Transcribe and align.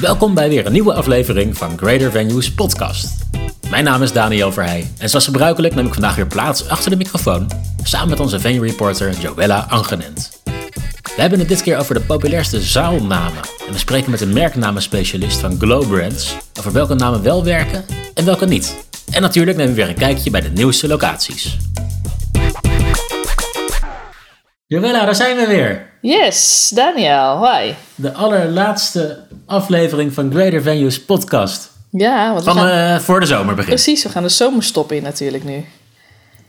Welkom 0.00 0.34
bij 0.34 0.48
weer 0.48 0.66
een 0.66 0.72
nieuwe 0.72 0.92
aflevering 0.92 1.56
van 1.56 1.78
Greater 1.78 2.10
Venues 2.10 2.54
podcast. 2.54 3.26
Mijn 3.70 3.84
naam 3.84 4.02
is 4.02 4.12
Daniel 4.12 4.52
Verheij 4.52 4.90
en 4.98 5.08
zoals 5.08 5.24
gebruikelijk 5.24 5.74
neem 5.74 5.86
ik 5.86 5.92
vandaag 5.92 6.14
weer 6.16 6.26
plaats 6.26 6.68
achter 6.68 6.90
de 6.90 6.96
microfoon 6.96 7.46
samen 7.82 8.08
met 8.08 8.20
onze 8.20 8.40
venue 8.40 8.68
reporter 8.68 9.12
Joella 9.20 9.66
Angenent. 9.68 10.42
We 11.02 11.20
hebben 11.20 11.38
het 11.38 11.48
dit 11.48 11.62
keer 11.62 11.78
over 11.78 11.94
de 11.94 12.00
populairste 12.00 12.60
zaalnamen 12.60 13.42
en 13.66 13.72
we 13.72 13.78
spreken 13.78 14.10
met 14.10 14.20
een 14.20 14.32
merknamenspecialist 14.32 15.38
van 15.38 15.58
Glow 15.58 15.88
Brands 15.88 16.36
over 16.58 16.72
welke 16.72 16.94
namen 16.94 17.22
wel 17.22 17.44
werken 17.44 17.84
en 18.14 18.24
welke 18.24 18.46
niet. 18.46 18.76
En 19.10 19.22
natuurlijk 19.22 19.56
nemen 19.56 19.74
we 19.74 19.80
weer 19.80 19.88
een 19.88 19.98
kijkje 19.98 20.30
bij 20.30 20.40
de 20.40 20.50
nieuwste 20.50 20.88
locaties. 20.88 21.56
Joella, 24.66 25.04
daar 25.04 25.14
zijn 25.14 25.36
we 25.36 25.46
weer. 25.46 25.87
Yes, 26.00 26.70
Daniel, 26.74 27.52
hi. 27.52 27.72
De 27.94 28.12
allerlaatste 28.12 29.18
aflevering 29.46 30.12
van 30.12 30.30
Greater 30.32 30.62
Venues 30.62 31.04
podcast. 31.04 31.70
Ja, 31.90 32.32
want 32.32 32.44
we 32.44 32.50
Van 32.52 32.60
gaan, 32.62 32.94
eh, 32.94 32.98
voor 32.98 33.20
de 33.20 33.26
zomer 33.26 33.54
begint. 33.54 33.74
precies, 33.74 34.02
we 34.02 34.08
gaan 34.08 34.22
de 34.22 34.28
zomerstop 34.28 34.92
in 34.92 35.02
natuurlijk 35.02 35.44
nu. 35.44 35.64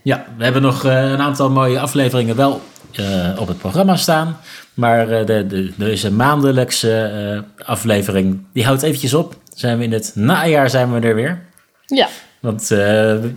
Ja, 0.01 0.25
we 0.37 0.43
hebben 0.43 0.61
nog 0.61 0.85
eh, 0.85 1.11
een 1.11 1.19
aantal 1.21 1.49
mooie 1.49 1.79
afleveringen 1.79 2.35
wel 2.35 2.61
eh, 2.91 3.29
op 3.39 3.47
het 3.47 3.57
programma 3.57 3.95
staan. 3.95 4.37
Maar 4.73 5.07
de, 5.07 5.45
de, 5.47 5.71
deze 5.75 6.11
maandelijkse 6.11 7.43
aflevering, 7.65 8.39
die 8.53 8.65
houdt 8.65 8.81
eventjes 8.81 9.13
op. 9.13 9.35
Zijn 9.53 9.77
we 9.77 9.83
in 9.83 9.91
het 9.91 10.11
najaar 10.15 10.69
zijn 10.69 10.93
we 10.93 11.07
er 11.07 11.15
weer. 11.15 11.41
Ja, 11.85 12.07
Want 12.39 12.67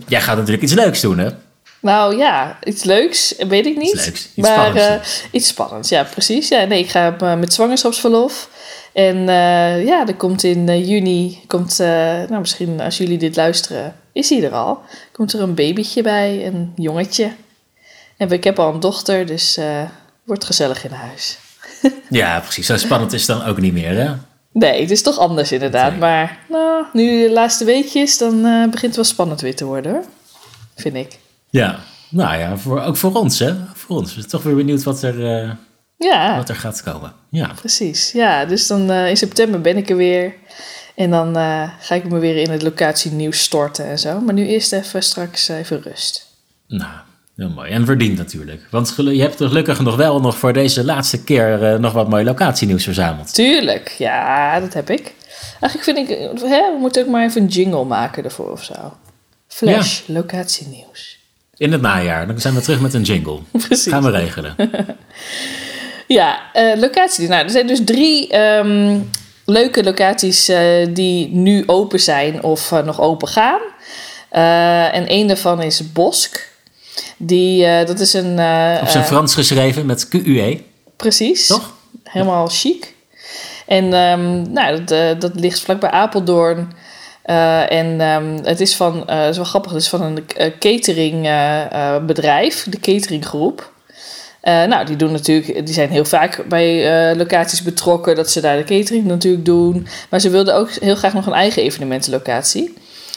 jij 0.07 0.21
gaat 0.21 0.35
natuurlijk 0.35 0.63
iets 0.63 0.73
leuks 0.73 1.01
doen, 1.01 1.17
hè? 1.17 1.29
Nou 1.83 2.17
ja, 2.17 2.57
iets 2.63 2.83
leuks, 2.83 3.35
weet 3.47 3.65
ik 3.65 3.77
niet. 3.77 3.93
Iets 3.93 4.05
leuks, 4.05 4.29
iets 4.35 4.47
maar 4.47 4.67
spannends. 4.67 5.21
eh, 5.21 5.27
iets 5.31 5.47
spannends, 5.47 5.89
ja, 5.89 6.03
precies. 6.03 6.47
Ja, 6.47 6.63
nee, 6.63 6.79
ik 6.79 6.89
ga 6.89 7.17
eh, 7.19 7.35
met 7.35 7.53
zwangerschapsverlof. 7.53 8.49
En 8.93 9.17
eh, 9.29 9.85
ja, 9.85 10.07
er 10.07 10.15
komt 10.15 10.43
in 10.43 10.85
juni, 10.85 11.39
komt, 11.47 11.77
nou 11.77 12.39
misschien 12.39 12.81
als 12.81 12.97
jullie 12.97 13.17
dit 13.17 13.35
luisteren, 13.35 13.95
is 14.13 14.29
hij 14.29 14.43
er 14.43 14.51
al. 14.51 14.81
Komt 15.11 15.33
er 15.33 15.41
een 15.41 15.53
babytje 15.53 16.01
bij, 16.01 16.45
een 16.45 16.73
jongetje. 16.75 17.31
En 18.17 18.31
ik 18.31 18.43
heb 18.43 18.59
al 18.59 18.73
een 18.73 18.79
dochter, 18.79 19.25
dus 19.25 19.59
wordt 20.23 20.43
gezellig 20.43 20.83
in 20.85 20.91
huis. 20.91 21.37
Ja, 22.09 22.39
precies. 22.39 22.65
Zo 22.65 22.77
spannend 22.77 23.13
is 23.13 23.27
het 23.27 23.37
dan 23.37 23.47
ook 23.47 23.59
niet 23.59 23.73
meer, 23.73 23.95
hè? 23.95 24.11
Nee, 24.51 24.81
het 24.81 24.91
is 24.91 25.01
toch 25.01 25.17
anders 25.17 25.51
inderdaad. 25.51 25.91
Nee. 25.91 25.99
Maar 25.99 26.37
nou, 26.49 26.85
nu 26.93 27.27
de 27.27 27.33
laatste 27.33 27.65
weekjes, 27.65 28.17
dan 28.17 28.41
begint 28.41 28.81
het 28.81 28.95
wel 28.95 29.03
spannend 29.03 29.41
weer 29.41 29.55
te 29.55 29.65
worden 29.65 29.91
hoor. 29.91 30.03
Vind 30.75 30.95
ik. 30.95 31.17
Ja. 31.53 31.79
Nou 32.09 32.37
ja, 32.37 32.57
voor, 32.57 32.81
ook 32.81 32.97
voor 32.97 33.13
ons, 33.13 33.39
hè? 33.39 33.53
Voor 33.73 33.95
ons. 33.95 34.09
We 34.09 34.19
zijn 34.19 34.31
toch 34.31 34.43
weer 34.43 34.55
benieuwd 34.55 34.83
wat 34.83 35.01
er, 35.01 35.25
eh, 35.25 35.51
Ja, 35.97 36.37
wat 36.37 36.49
er 36.49 36.55
gaat 36.55 36.83
komen. 36.83 37.13
Ja. 37.29 37.51
precies. 37.55 38.11
Ja, 38.11 38.45
dus 38.45 38.67
dan 38.67 38.91
eh, 38.91 39.09
in 39.09 39.17
september 39.17 39.61
ben 39.61 39.77
ik 39.77 39.89
er 39.89 39.95
weer. 39.95 40.33
En 40.95 41.09
dan 41.09 41.37
eh, 41.37 41.69
ga 41.79 41.95
ik 41.95 42.09
me 42.09 42.19
weer 42.19 42.35
in 42.35 42.49
het 42.49 42.61
locatie 42.61 43.11
nieuws 43.11 43.39
storten 43.39 43.85
en 43.85 43.99
zo. 43.99 44.19
Maar 44.19 44.33
nu 44.33 44.47
eerst 44.47 44.73
even 44.73 45.03
straks 45.03 45.47
even 45.47 45.81
rust. 45.81 46.27
Nou, 46.67 46.91
heel 47.35 47.49
mooi. 47.49 47.71
En 47.71 47.85
verdiend 47.85 48.17
natuurlijk. 48.17 48.67
Want 48.69 48.93
je 48.97 49.21
hebt 49.21 49.35
gelukkig 49.35 49.79
nog 49.79 49.95
wel 49.95 50.21
nog 50.21 50.37
voor 50.37 50.53
deze 50.53 50.85
laatste 50.85 51.23
keer 51.23 51.79
nog 51.79 51.93
wat 51.93 52.09
mooi 52.09 52.23
locatienieuws 52.23 52.83
verzameld. 52.83 53.33
Tuurlijk, 53.33 53.89
ja, 53.89 54.59
dat 54.59 54.73
heb 54.73 54.89
ik. 54.89 55.13
Eigenlijk 55.59 55.83
vind 55.83 56.09
ik, 56.09 56.17
hè, 56.49 56.73
we 56.73 56.77
moeten 56.79 57.03
ook 57.03 57.09
maar 57.09 57.23
even 57.23 57.41
een 57.41 57.47
jingle 57.47 57.83
maken 57.83 58.23
ervoor 58.23 58.51
of 58.51 58.63
zo. 58.63 58.93
Flash, 59.47 60.01
locatienieuws. 60.07 61.21
In 61.57 61.71
het 61.71 61.81
najaar. 61.81 62.27
Dan 62.27 62.39
zijn 62.39 62.53
we 62.53 62.61
terug 62.61 62.79
met 62.79 62.93
een 62.93 63.01
jingle. 63.01 63.39
Precies. 63.67 63.91
Gaan 63.91 64.03
we 64.03 64.09
regelen. 64.09 64.55
Ja, 66.07 66.39
eh 66.53 66.79
locaties. 66.79 67.27
Nou, 67.27 67.43
er 67.43 67.49
zijn 67.49 67.67
dus 67.67 67.81
drie 67.85 68.27
ehm, 68.29 68.99
leuke 69.45 69.83
locaties 69.83 70.49
eh, 70.49 70.87
die 70.89 71.27
nu 71.27 71.63
open 71.65 71.99
zijn 71.99 72.43
of 72.43 72.71
eh, 72.71 72.83
nog 72.83 73.01
open 73.01 73.27
gaan. 73.27 73.59
En 74.91 75.07
één 75.07 75.27
daarvan 75.27 75.61
is 75.61 75.91
Bosk. 75.91 76.49
Die, 77.17 77.85
dat 77.85 77.99
is 77.99 78.13
een... 78.13 78.31
Op 78.81 78.87
zijn 78.87 79.03
Frans 79.03 79.33
geschreven 79.33 79.85
met 79.85 80.07
QUE. 80.07 80.61
Precies. 80.97 81.47
Toch? 81.47 81.73
Helemaal 82.03 82.47
chic. 82.47 82.93
En 83.67 83.93
ehm, 83.93 84.51
nou, 84.51 84.83
dat, 84.83 85.21
dat 85.21 85.31
ligt 85.35 85.59
vlakbij 85.59 85.89
Apeldoorn. 85.89 86.71
Eh, 87.23 87.71
en 87.71 88.01
ehm, 88.01 88.37
het 88.43 88.59
is 88.59 88.75
van, 88.75 89.07
eh, 89.07 89.27
is 89.27 89.35
wel 89.35 89.45
grappig, 89.45 89.71
het 89.71 89.81
is 89.81 89.89
van 89.89 90.01
een 90.01 90.25
uh, 90.37 90.51
cateringbedrijf, 90.59 92.65
de 92.69 92.79
cateringgroep. 92.79 93.71
Eh, 94.41 94.63
nou, 94.63 94.85
die 94.85 94.95
doen 94.95 95.11
natuurlijk, 95.11 95.65
die 95.65 95.73
zijn 95.73 95.89
heel 95.89 96.05
vaak 96.05 96.45
bij 96.49 96.89
eh, 97.11 97.17
locaties 97.17 97.61
betrokken, 97.61 98.15
dat 98.15 98.31
ze 98.31 98.41
daar 98.41 98.57
de 98.57 98.63
catering 98.63 99.05
natuurlijk 99.05 99.45
doen. 99.45 99.87
Maar 100.09 100.19
ze 100.19 100.29
wilden 100.29 100.55
ook 100.55 100.71
heel 100.71 100.95
graag 100.95 101.13
nog 101.13 101.25
een 101.25 101.33
eigen 101.33 101.61
evenementenlocatie. 101.61 102.73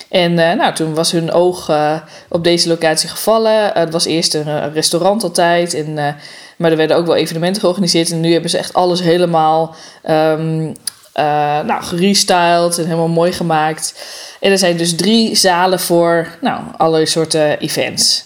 En 0.09 0.39
eh, 0.39 0.57
nou, 0.57 0.75
toen 0.75 0.95
was 0.95 1.13
hun 1.13 1.33
oog 1.33 1.69
eh, 1.69 2.01
op 2.29 2.45
deze 2.45 2.69
locatie 2.69 3.09
gevallen. 3.09 3.75
Eh, 3.75 3.81
het 3.81 3.93
was 3.93 4.05
eerst 4.05 4.35
een, 4.35 4.47
eh, 4.47 4.65
restaurant 4.73 5.23
altijd. 5.23 5.75
En, 5.75 5.99
eh, 5.99 6.13
maar 6.57 6.71
er 6.71 6.77
werden 6.77 6.97
ook 6.97 7.07
wel 7.07 7.17
evenementen 7.17 7.61
georganiseerd. 7.61 8.11
En 8.11 8.21
nu 8.21 8.33
hebben 8.33 8.51
ze 8.51 8.59
echt 8.59 8.75
alles 8.75 9.01
helemaal 9.01 9.75
ehm, 10.03 10.73
eh, 11.17 11.25
nou, 11.61 11.83
gerestyled 11.83 12.79
en 12.79 12.85
helemaal 12.85 13.09
mooi 13.09 13.33
gemaakt. 13.33 13.95
En 14.41 14.51
er 14.51 14.59
zijn 14.59 14.77
dus 14.77 14.95
drie 14.95 15.35
zalen 15.35 15.81
voor 15.81 16.29
nou, 16.41 16.61
alle 16.77 17.07
soorten 17.07 17.59
events. 17.59 18.25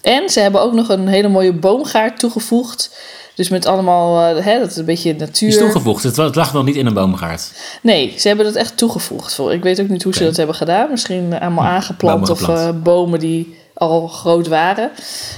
En 0.00 0.28
ze 0.28 0.40
hebben 0.40 0.60
ook 0.60 0.72
nog 0.72 0.88
een 0.88 1.08
hele 1.08 1.28
mooie 1.28 1.52
boomgaard 1.52 2.18
toegevoegd. 2.18 2.96
Dus 3.34 3.48
met 3.48 3.66
allemaal, 3.66 4.36
eh, 4.36 4.44
hè, 4.44 4.58
dat 4.58 4.70
is 4.70 4.76
een 4.76 4.84
beetje 4.84 5.14
natuur. 5.14 5.48
Die 5.48 5.58
is 5.58 5.64
toegevoegd. 5.64 6.02
Het, 6.02 6.34
lag 6.34 6.52
nog 6.52 6.64
niet 6.64 6.76
in 6.76 6.86
een 6.86 6.94
boomgaard. 6.94 7.52
Nee, 7.82 8.14
ze 8.18 8.28
hebben 8.28 8.46
dat 8.46 8.54
echt 8.54 8.76
toegevoegd. 8.76 9.34
Voor. 9.34 9.52
Ik 9.52 9.62
weet 9.62 9.80
ook 9.80 9.88
niet 9.88 10.02
hoe 10.02 10.14
ze 10.14 10.24
dat 10.24 10.36
hebben 10.36 10.56
gedaan. 10.56 10.90
Misschien 10.90 11.40
allemaal 11.40 11.64
aangeplant 11.64 12.20
bomen 12.20 12.30
of 12.30 12.48
eh, 12.48 12.70
bomen 12.82 13.18
die 13.18 13.56
al 13.74 14.08
groot 14.08 14.48
waren. 14.48 14.90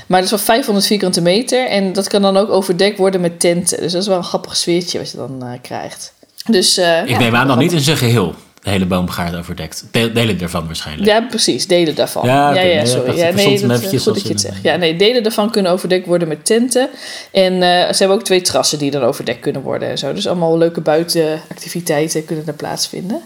Maar 0.06 0.20
dat 0.20 0.24
is 0.24 0.30
wel 0.30 0.54
500 0.56 0.86
vierkante 0.86 1.20
meter. 1.20 1.66
En 1.66 1.92
dat 1.92 2.08
kan 2.08 2.22
dan 2.22 2.36
ook 2.36 2.50
overdekt 2.50 2.98
worden 2.98 3.20
met 3.20 3.40
tenten. 3.40 3.80
Dus 3.80 3.92
dat 3.92 4.02
is 4.02 4.08
wel 4.08 4.16
een 4.16 4.24
grappig 4.24 4.56
sfeertje 4.56 4.98
wat 4.98 5.10
je 5.10 5.16
dan 5.16 5.42
eh, 5.42 5.52
krijgt. 5.62 6.12
Dus, 6.50 6.76
eh, 6.76 7.02
Ik 7.02 7.08
ja, 7.08 7.18
neem 7.18 7.34
aan 7.34 7.46
wel 7.46 7.56
niet 7.56 7.72
in 7.72 7.80
zijn 7.80 7.96
geheel 7.96 8.34
de 8.62 8.70
hele 8.70 8.86
boomgaard 8.86 9.36
overdekt. 9.36 9.84
Delen 9.90 10.40
ervan 10.40 10.66
waarschijnlijk. 10.66 11.08
Ja, 11.08 11.20
precies. 11.20 11.66
Delen 11.66 11.94
daarvan. 11.94 12.26
Ja, 12.26 12.54
Ja, 12.54 12.60
ja, 12.60 12.84
sorry. 12.84 13.06
dat- 13.06 13.16
Ja, 13.16 13.22
nee, 13.30 13.60
dat, 13.66 13.82
eh, 13.82 13.88
goed 14.00 14.04
dat 14.04 14.22
je 14.22 14.28
het 14.28 14.40
zegt. 14.40 14.56
Ja, 14.62 14.76
nee, 14.76 14.96
delen 14.96 15.22
daarvan 15.22 15.50
kunnen 15.50 15.72
overdekt 15.72 16.06
worden 16.06 16.28
met 16.28 16.44
tenten. 16.44 16.88
En 17.32 17.52
eh, 17.52 17.60
ze 17.92 17.96
hebben 17.98 18.16
ook 18.16 18.24
twee 18.24 18.40
terrassen 18.40 18.78
die 18.78 18.90
dan 18.90 19.02
overdekt 19.02 19.40
kunnen 19.40 19.62
worden 19.62 19.88
en 19.88 19.98
zo. 19.98 20.12
Dus 20.12 20.26
allemaal 20.26 20.58
leuke 20.58 20.80
buitenactiviteiten 20.80 22.24
kunnen 22.24 22.46
er 22.46 22.52
plaatsvinden. 22.54 23.20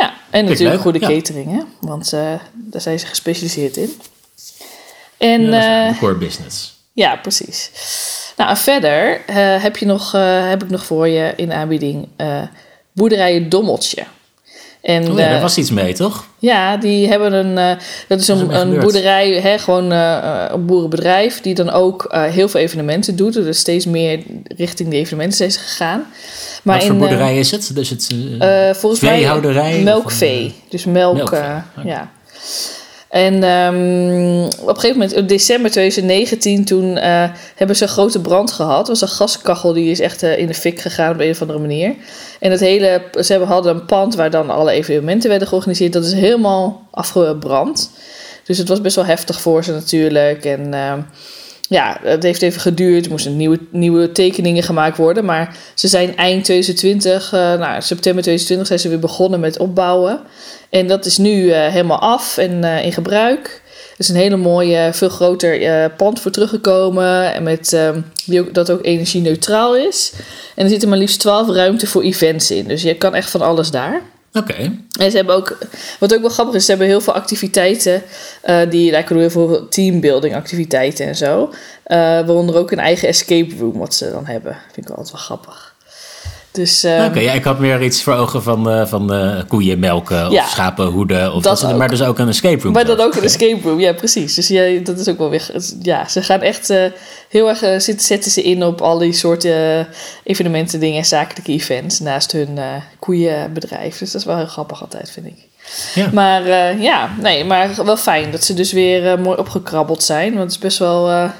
Ja, 0.00 0.12
en 0.30 0.44
natuurlijk 0.44 0.76
Hm. 0.76 0.82
goede 0.82 0.98
catering, 0.98 1.50
hè? 1.52 1.60
Want 1.80 2.10
daar 2.52 2.80
zijn 2.80 2.98
ze 2.98 3.06
gespecialiseerd 3.06 3.76
in. 3.76 4.00
En 5.18 5.42
Ja, 5.42 5.84
dat 5.84 5.92
is 5.94 5.98
core 6.00 6.14
business. 6.14 6.74
ja, 6.92 7.16
precies. 7.16 7.70
Nou, 8.36 8.50
en 8.50 8.56
verder 8.56 9.20
eh, 9.26 9.62
heb, 9.62 9.76
je 9.76 9.86
nog, 9.86 10.14
eh, 10.14 10.48
heb 10.48 10.62
ik 10.62 10.70
nog 10.70 10.84
voor 10.84 11.08
je 11.08 11.32
in 11.36 11.52
aanbieding 11.52 12.08
eh 12.16 12.42
boerderijen 12.92 13.48
Dommeltje. 13.48 14.02
En, 14.80 15.10
Oh 15.10 15.18
ja, 15.18 15.28
daar 15.28 15.40
was 15.40 15.58
iets 15.58 15.70
mee, 15.70 15.94
toch? 15.94 16.26
ja, 16.38 16.76
die 16.76 17.08
hebben 17.08 17.32
een. 17.32 17.78
dat 18.08 18.20
is 18.20 18.28
een, 18.28 18.54
een 18.54 18.78
boerderij, 18.78 19.30
hè, 19.30 19.58
gewoon 19.58 19.90
een 19.90 20.66
boerenbedrijf, 20.66 21.40
die 21.40 21.54
dan 21.54 21.70
ook 21.70 22.08
heel 22.10 22.48
veel 22.48 22.60
evenementen 22.60 23.16
doet. 23.16 23.32
Dus 23.32 23.58
steeds 23.58 23.86
meer 23.86 24.22
richting 24.56 24.90
de 24.90 24.96
evenementen 24.96 25.46
is 25.46 25.56
gegaan. 25.56 26.06
Maar 26.62 26.76
Wat 26.76 26.84
voor 26.84 26.94
in, 26.94 27.00
boerderij 27.00 27.38
is 27.38 27.50
het? 27.50 27.70
Dus 27.74 27.90
het 27.90 28.14
volgens 28.72 29.00
mij 29.00 29.20
melkvee. 29.82 30.44
een, 30.44 30.54
Dus 30.68 30.84
melk, 30.84 31.20
oké. 31.20 31.64
En 33.14 33.42
ehm, 33.42 34.44
op 34.44 34.68
een 34.68 34.74
gegeven 34.74 34.98
moment, 34.98 35.12
in 35.12 35.26
december 35.26 35.70
2019, 35.70 36.64
toen 36.64 36.96
eh, 36.96 37.24
hebben 37.54 37.76
ze 37.76 37.82
een 37.82 37.88
grote 37.88 38.20
brand 38.20 38.52
gehad. 38.52 38.82
Er 38.82 38.92
was 38.92 39.00
een 39.00 39.08
gaskachel 39.08 39.72
die 39.72 39.90
is 39.90 40.00
echt 40.00 40.22
eh, 40.22 40.38
in 40.38 40.46
de 40.46 40.54
fik 40.54 40.80
gegaan 40.80 41.12
op 41.12 41.20
een 41.20 41.30
of 41.30 41.40
andere 41.40 41.58
manier. 41.58 41.94
En 42.40 42.50
het 42.50 42.60
hele, 42.60 43.02
ze 43.12 43.32
hebben, 43.32 43.48
hadden 43.48 43.74
een 43.74 43.84
pand 43.84 44.14
waar 44.14 44.30
dan 44.30 44.50
alle 44.50 44.70
evenementen 44.70 45.30
werden 45.30 45.48
georganiseerd. 45.48 45.92
Dat 45.92 46.04
is 46.04 46.12
helemaal 46.12 46.86
afgebrand. 46.90 47.90
Dus 48.44 48.58
het 48.58 48.68
was 48.68 48.80
best 48.80 48.96
wel 48.96 49.06
heftig 49.06 49.40
voor 49.40 49.64
ze 49.64 49.72
natuurlijk. 49.72 50.44
En 50.44 50.74
ehm, 50.74 51.00
ja, 51.68 52.00
het 52.02 52.22
heeft 52.22 52.42
even 52.42 52.60
geduurd. 52.60 53.04
Er 53.04 53.10
moesten 53.10 53.36
nieuwe, 53.36 53.58
nieuwe 53.70 54.12
tekeningen 54.12 54.62
gemaakt 54.62 54.96
worden. 54.96 55.24
Maar 55.24 55.56
ze 55.74 55.88
zijn 55.88 56.16
eind 56.16 56.44
2020, 56.44 57.32
eh, 57.32 57.40
nou, 57.40 57.82
september 57.82 58.22
2020, 58.22 58.66
zijn 58.66 58.78
ze 58.78 58.88
weer 58.88 58.98
begonnen 58.98 59.40
met 59.40 59.58
opbouwen. 59.58 60.20
En 60.70 60.86
dat 60.86 61.04
is 61.04 61.18
nu 61.18 61.50
eh, 61.50 61.66
helemaal 61.66 61.98
af 61.98 62.36
en 62.36 62.64
eh, 62.64 62.84
in 62.84 62.92
gebruik. 62.92 63.62
Er 63.92 64.00
is 64.00 64.08
een 64.08 64.16
hele 64.16 64.36
mooie, 64.36 64.90
veel 64.92 65.08
groter 65.08 65.90
pand 65.90 66.20
voor 66.20 66.30
teruggekomen. 66.30 67.34
En 67.34 67.42
met, 67.42 67.72
ehm, 67.72 68.00
dat 68.52 68.70
ook 68.70 68.84
energie-neutraal 68.84 69.76
is. 69.76 70.12
En 70.54 70.64
er 70.64 70.70
zitten 70.70 70.88
maar 70.88 70.98
liefst 70.98 71.20
12 71.20 71.48
ruimte 71.48 71.86
voor 71.86 72.02
events 72.02 72.50
in. 72.50 72.66
Dus 72.68 72.82
je 72.82 72.94
kan 72.94 73.14
echt 73.14 73.30
van 73.30 73.40
alles 73.40 73.70
daar. 73.70 74.02
Oké. 74.38 74.54
En 74.98 75.10
ze 75.10 75.16
hebben 75.16 75.34
ook, 75.34 75.58
wat 75.98 76.14
ook 76.14 76.20
wel 76.20 76.30
grappig 76.30 76.54
is, 76.54 76.64
ze 76.64 76.70
hebben 76.70 76.88
heel 76.88 77.00
veel 77.00 77.12
activiteiten. 77.14 78.02
eh 78.42 78.70
die 78.70 78.90
lijken 78.90 79.16
heel 79.16 79.30
veel 79.30 79.68
teambuilding 79.68 80.34
activiteiten 80.34 81.06
en 81.06 81.16
zo. 81.16 81.52
Eh, 81.84 81.96
waaronder 81.98 82.56
ook 82.56 82.70
een 82.70 82.78
eigen 82.78 83.08
escape 83.08 83.56
room 83.58 83.78
wat 83.78 83.94
ze 83.94 84.10
dan 84.10 84.26
hebben. 84.26 84.56
Vind 84.72 84.86
ik 84.88 84.92
altijd 84.92 85.12
wel 85.12 85.20
grappig. 85.20 85.73
Dus, 86.54 86.84
ehm, 86.84 87.04
Oké, 87.04 87.18
ja, 87.20 87.32
ik 87.32 87.44
had 87.44 87.58
meer 87.58 87.82
iets 87.82 88.02
voor 88.02 88.14
ogen 88.14 88.42
van, 88.42 88.70
eh, 88.70 88.86
van 88.86 89.12
eh, 89.12 89.40
koeien 89.48 89.78
melken 89.78 90.26
of 90.26 90.32
Ja. 90.32 90.46
schapen 90.46 90.86
hoeden. 90.86 91.32
Of 91.34 91.42
Dat 91.42 91.60
dat, 91.60 91.76
maar 91.76 91.88
dus 91.88 92.02
ook 92.02 92.18
een 92.18 92.28
escape 92.28 92.62
room. 92.62 92.72
Maar 92.72 92.84
dan 92.84 93.00
ook 93.00 93.14
een 93.14 93.22
escape 93.22 93.60
room, 93.62 93.80
ja 93.80 93.92
precies. 93.92 94.34
Dus 94.34 94.48
ja, 94.48 94.80
dat 94.82 94.98
is 94.98 95.08
ook 95.08 95.18
wel 95.18 95.30
weer... 95.30 95.50
Ja, 95.82 96.08
ze 96.08 96.22
gaan 96.22 96.40
echt 96.40 96.70
eh, 96.70 96.84
heel 97.28 97.48
erg... 97.48 97.58
zitten, 97.58 98.00
zetten 98.06 98.30
ze 98.30 98.42
in 98.42 98.64
op 98.64 98.80
al 98.80 98.98
die 98.98 99.12
soorten 99.12 99.86
evenementen, 100.24 100.80
dingen 100.80 100.98
en 100.98 101.04
zakelijke 101.04 101.52
events... 101.52 102.00
naast 102.00 102.32
hun 102.32 102.58
koeienbedrijf. 102.98 103.98
Dus 103.98 104.10
dat 104.10 104.20
is 104.20 104.26
wel 104.26 104.36
heel 104.36 104.46
grappig 104.46 104.80
altijd, 104.80 105.10
vind 105.10 105.26
ik. 105.26 105.38
Ja. 105.94 106.08
Maar 106.12 106.78
ja, 106.80 107.10
nee, 107.20 107.44
maar 107.44 107.84
wel 107.84 107.96
fijn 107.96 108.30
dat 108.30 108.44
ze 108.44 108.54
dus 108.54 108.72
weer 108.72 109.20
mooi 109.20 109.38
opgekrabbeld 109.38 110.02
zijn. 110.02 110.30
Want 110.30 110.42
het 110.42 110.50
is 110.50 110.58
best 110.58 110.78
wel 110.78 111.30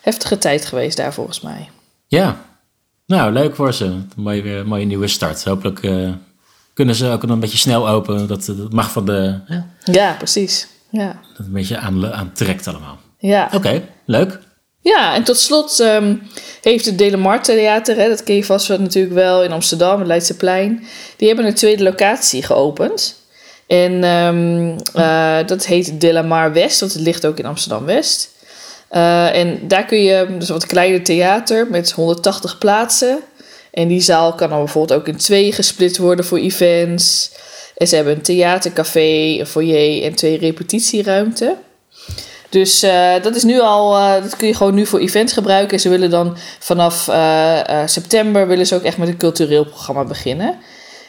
heftige 0.00 0.38
tijd 0.38 0.66
geweest 0.66 0.96
daar 0.96 1.12
volgens 1.12 1.40
mij. 1.40 1.68
Ja, 2.06 2.36
nou 3.06 3.32
leuk 3.32 3.54
voor 3.54 3.72
ze. 3.74 3.84
Een 3.84 4.08
mooie, 4.16 4.42
weer- 4.42 4.66
mooie 4.66 4.84
nieuwe 4.84 5.06
start. 5.08 5.44
Hopelijk 5.44 5.82
eh, 5.82 6.10
kunnen 6.74 6.94
ze 6.94 7.10
ook 7.10 7.22
een 7.22 7.40
beetje 7.40 7.58
snel 7.58 7.88
open. 7.88 8.26
Dat, 8.28 8.44
dat 8.46 8.72
mag 8.72 8.90
van 8.90 9.06
de... 9.06 9.38
Ja, 9.46 9.66
Ja, 9.84 10.12
precies. 10.18 10.66
Ja, 10.90 11.06
dat 11.06 11.36
het 11.36 11.46
een 11.46 11.52
beetje 11.52 11.78
aan, 11.78 12.12
aantrekt 12.12 12.66
allemaal. 12.66 12.98
ja. 13.18 13.50
Oké, 13.54 13.82
leuk. 14.04 14.38
Ja, 14.80 15.14
en 15.14 15.24
tot 15.24 15.38
slot 15.38 15.80
ehm, 15.80 16.16
heeft 16.62 16.84
het 16.84 16.98
Delamar 16.98 17.42
Theater, 17.42 17.96
hè, 17.96 18.08
dat 18.08 18.22
ken 18.22 18.34
je 18.34 18.44
vast 18.44 18.66
wel 18.66 18.78
natuurlijk 18.80 19.14
wel 19.14 19.42
in 19.44 19.52
Amsterdam, 19.52 19.98
het 19.98 20.06
Leidseplein. 20.06 20.86
Die 21.16 21.26
hebben 21.28 21.46
een 21.46 21.54
tweede 21.54 21.82
locatie 21.82 22.42
geopend. 22.42 23.20
En 23.66 24.04
ehm, 24.04 24.78
eh, 24.94 25.46
dat 25.46 25.66
heet 25.66 26.00
Delamar 26.00 26.52
West, 26.52 26.80
want 26.80 26.92
het 26.92 27.02
ligt 27.02 27.26
ook 27.26 27.38
in 27.38 27.46
Amsterdam 27.46 27.84
West. 27.84 28.34
Eh, 28.88 29.36
en 29.36 29.68
daar 29.68 29.84
kun 29.84 30.02
je, 30.02 30.26
dus 30.38 30.48
wat 30.48 30.66
kleiner 30.66 31.02
theater 31.02 31.66
met 31.70 31.90
180 31.92 32.58
plaatsen. 32.58 33.18
En 33.70 33.88
die 33.88 34.00
zaal 34.00 34.34
kan 34.34 34.48
dan 34.48 34.58
bijvoorbeeld 34.58 35.00
ook 35.00 35.08
in 35.08 35.16
twee 35.16 35.52
gesplit 35.52 35.98
worden 35.98 36.24
voor 36.24 36.38
events. 36.38 37.30
En 37.76 37.86
ze 37.86 37.94
hebben 37.94 38.14
een 38.14 38.22
theatercafé, 38.22 39.38
een 39.38 39.46
foyer 39.46 40.02
en 40.02 40.14
twee 40.14 40.38
repetitieruimten. 40.38 41.56
Dus 42.48 42.82
eh, 42.82 43.22
dat 43.22 43.36
is 43.36 43.42
nu 43.42 43.60
al, 43.60 43.96
eh, 43.96 44.22
dat 44.22 44.36
kun 44.36 44.46
je 44.46 44.54
gewoon 44.54 44.74
nu 44.74 44.86
voor 44.86 44.98
events 44.98 45.32
gebruiken. 45.32 45.72
En 45.72 45.80
ze 45.80 45.88
willen 45.88 46.10
dan 46.10 46.36
vanaf 46.58 47.10
september 47.86 48.46
willen 48.46 48.66
ze 48.66 48.74
ook 48.74 48.82
echt 48.82 48.98
met 48.98 49.08
een 49.08 49.16
cultureel 49.16 49.64
programma 49.64 50.04
beginnen. 50.04 50.58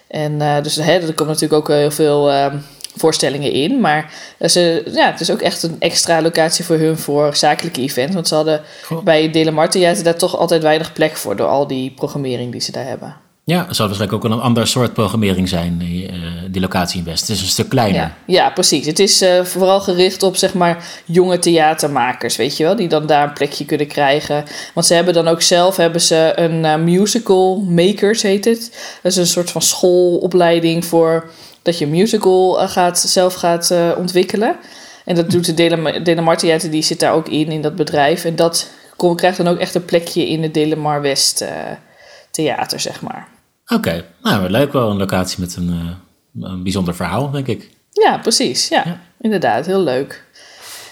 En 0.07 0.63
dus 0.63 0.75
hè, 0.75 0.94
er 0.94 1.13
komen 1.13 1.33
natuurlijk 1.33 1.53
ook 1.53 1.68
heel 1.68 1.91
veel 1.91 2.31
eh, 2.31 2.53
voorstellingen 2.98 3.52
in. 3.52 3.80
Maar 3.80 4.14
eh, 4.38 4.50
ze, 4.50 4.84
ja, 4.94 5.12
het 5.12 5.20
is 5.20 5.32
ook 5.32 5.42
echt 5.42 5.64
een 5.64 5.76
extra 5.80 6.22
locatie 6.22 6.66
voor 6.66 6.78
hun 6.78 6.98
voor 6.98 7.36
zakelijke 7.36 7.82
events. 7.82 8.14
Want 8.14 8.28
ze 8.28 8.36
hadden 8.36 8.62
Goh. 8.84 9.04
bij 9.04 9.32
Delamar 9.32 9.70
Theater 9.70 10.04
daar 10.04 10.16
toch 10.16 10.38
altijd 10.38 10.62
weinig 10.62 10.94
plek 10.94 11.16
voor 11.16 11.36
door 11.36 11.48
al 11.48 11.68
die 11.68 11.92
programmering 11.92 12.52
die 12.52 12.62
ze 12.62 12.72
daar 12.72 12.86
hebben. 12.88 13.16
Ja, 13.48 13.66
het 13.68 13.76
zal 13.76 13.86
waarschijnlijk 13.86 14.26
ook 14.26 14.32
een 14.32 14.40
ander 14.40 14.68
soort 14.68 14.94
programmering 14.94 15.50
zijn, 15.50 15.78
die, 15.78 16.08
eh, 16.08 16.18
die 16.52 16.62
locatie 16.62 17.00
in 17.00 17.06
West. 17.06 17.28
Het 17.28 17.30
is 17.30 17.42
een 17.42 17.48
stuk 17.48 17.70
kleiner. 17.70 18.02
Ja, 18.02 18.16
ja 18.26 18.50
precies. 18.50 18.86
Het 18.86 19.00
is 19.00 19.22
eh, 19.22 19.44
vooral 19.44 19.80
gericht 19.80 20.24
op 20.24 20.36
zeg 20.36 20.54
maar 20.54 20.86
jonge 21.06 21.40
theatermakers, 21.40 22.36
weet 22.36 22.58
je 22.58 22.64
wel, 22.64 22.76
die 22.76 22.88
dan 22.88 23.06
daar 23.06 23.28
een 23.28 23.34
plekje 23.34 23.66
kunnen 23.66 23.88
krijgen. 23.88 24.44
Want 24.74 24.86
ze 24.86 24.94
hebben 24.94 25.14
dan 25.14 25.28
ook 25.28 25.42
zelf 25.42 25.76
hebben 25.76 26.02
ze 26.02 26.32
een 26.36 26.84
musical 26.84 27.62
makers 27.62 28.22
heet 28.22 28.46
het. 28.46 28.72
Dat 29.02 29.12
is 29.12 29.18
een 29.18 29.28
soort 29.28 29.52
van 29.52 29.62
schoolopleiding 29.62 30.86
voor 30.86 31.30
dat 31.68 31.78
je 31.78 31.86
een 31.86 31.92
musical 31.92 32.62
eh, 32.62 32.69
gaat, 32.69 33.00
zelf 33.00 33.34
gaat 33.34 33.72
eh, 33.72 33.92
ontwikkelen. 33.98 34.56
En 35.06 35.16
dat 35.16 35.30
doet 35.30 35.46
de 35.58 36.02
Delamar 36.04 36.38
Theater, 36.38 36.72
die 36.72 36.81
zit 36.81 37.00
daar 37.00 37.14
ook 37.14 37.28
in, 37.28 37.48
in 37.52 37.62
dat 37.62 37.75
bedrijf. 37.75 38.25
En 38.25 38.36
dat 38.36 38.69
kom- 38.96 39.16
krijgt 39.16 39.38
dan 39.38 39.48
ook 39.48 39.58
echt 39.60 39.75
een 39.75 39.86
plekje 39.86 40.28
in 40.30 40.44
het 40.44 40.54
Delamar 40.54 41.02
West 41.02 41.42
eh, 41.42 41.50
theater, 42.31 42.80
zeg 42.80 43.02
maar. 43.02 43.28
Oké, 43.68 44.06
nou 44.22 44.50
leuk 44.50 44.74
wel 44.74 44.90
een 44.90 44.98
locatie 44.98 45.40
met 45.40 45.56
een, 45.56 45.96
een 46.42 46.64
bijzonder 46.64 46.96
verhaal, 46.96 47.31
denk 47.31 47.48
ik. 47.48 47.70
Ja, 47.92 48.18
precies. 48.18 48.68
Ja, 48.68 48.81
Ja. 48.86 49.00
inderdaad. 49.22 49.66
Heel 49.66 49.81
leuk. 49.84 50.24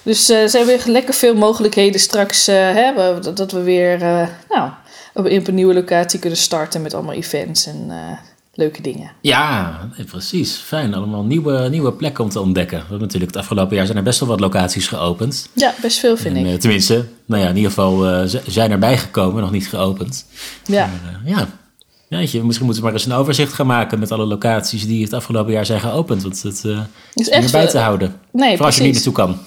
Dus 0.03 0.29
eh, 0.29 0.41
er 0.41 0.49
zijn 0.49 0.65
weer 0.65 0.81
lekker 0.85 1.13
veel 1.13 1.35
mogelijkheden 1.35 1.99
straks. 1.99 2.45
hè, 2.45 2.93
we- 2.93 3.33
dat, 3.33 3.51
we 3.51 3.61
weer 3.61 3.97
nou, 4.49 4.69
op, 5.13 5.25
op 5.25 5.47
een 5.47 5.55
nieuwe 5.55 5.73
locatie 5.73 6.19
kunnen 6.19 6.39
starten 6.39 6.81
met 6.81 6.93
allemaal 6.93 7.13
events 7.15 7.65
en 7.67 7.91
leuke 8.55 8.81
dingen. 8.81 9.11
Ja, 9.21 9.79
precies. 10.09 10.55
Fijn. 10.55 10.93
Allemaal 10.93 11.23
nieuwe, 11.23 11.69
nieuwe 11.69 11.93
plekken 11.93 12.23
om 12.23 12.29
te 12.29 12.39
ontdekken. 12.39 12.77
We 12.77 12.81
hebben 12.83 12.99
natuurlijk 13.01 13.31
het 13.31 13.41
afgelopen 13.41 13.75
jaar 13.75 13.85
zijn 13.85 13.97
er 13.97 14.03
best 14.03 14.19
wel 14.19 14.29
wat 14.29 14.39
locaties 14.39 14.87
geopend. 14.87 15.49
Ja, 15.53 15.73
best 15.81 15.99
veel 15.99 16.17
vind 16.17 16.35
En, 16.35 16.45
ik. 16.45 16.53
eh, 16.53 16.59
tenminste, 16.59 17.05
nou 17.25 17.41
ja, 17.41 17.49
in 17.49 17.55
ieder 17.55 17.71
geval 17.71 18.27
z- 18.27 18.43
zijn 18.47 18.71
erbij 18.71 18.97
gekomen, 18.97 19.41
nog 19.41 19.51
niet 19.51 19.67
geopend. 19.67 20.25
Ja, 20.65 20.85
Maar, 21.03 21.21
eh, 21.25 21.29
ja. 21.31 21.47
Jeetje, 22.07 22.43
misschien 22.43 22.65
moeten 22.65 22.83
we 22.83 22.89
maar 22.89 22.97
eens 22.99 23.05
een 23.07 23.17
overzicht 23.17 23.53
gaan 23.53 23.65
maken 23.67 23.99
met 23.99 24.11
alle 24.11 24.25
locaties 24.25 24.85
die 24.87 25.03
het 25.03 25.13
afgelopen 25.13 25.53
jaar 25.53 25.65
zijn 25.65 25.79
geopend. 25.79 26.21
Want 26.23 26.41
het 26.43 26.65
eh 26.65 26.79
is 27.13 27.29
echt 27.29 27.51
bij 27.51 27.67
te 27.67 27.77
houden. 27.77 28.15
nee, 28.31 28.49
Vooral 28.49 28.65
als 28.65 28.77
je 28.77 28.83
niet 28.83 28.93
naartoe 28.93 29.13
kan. 29.13 29.37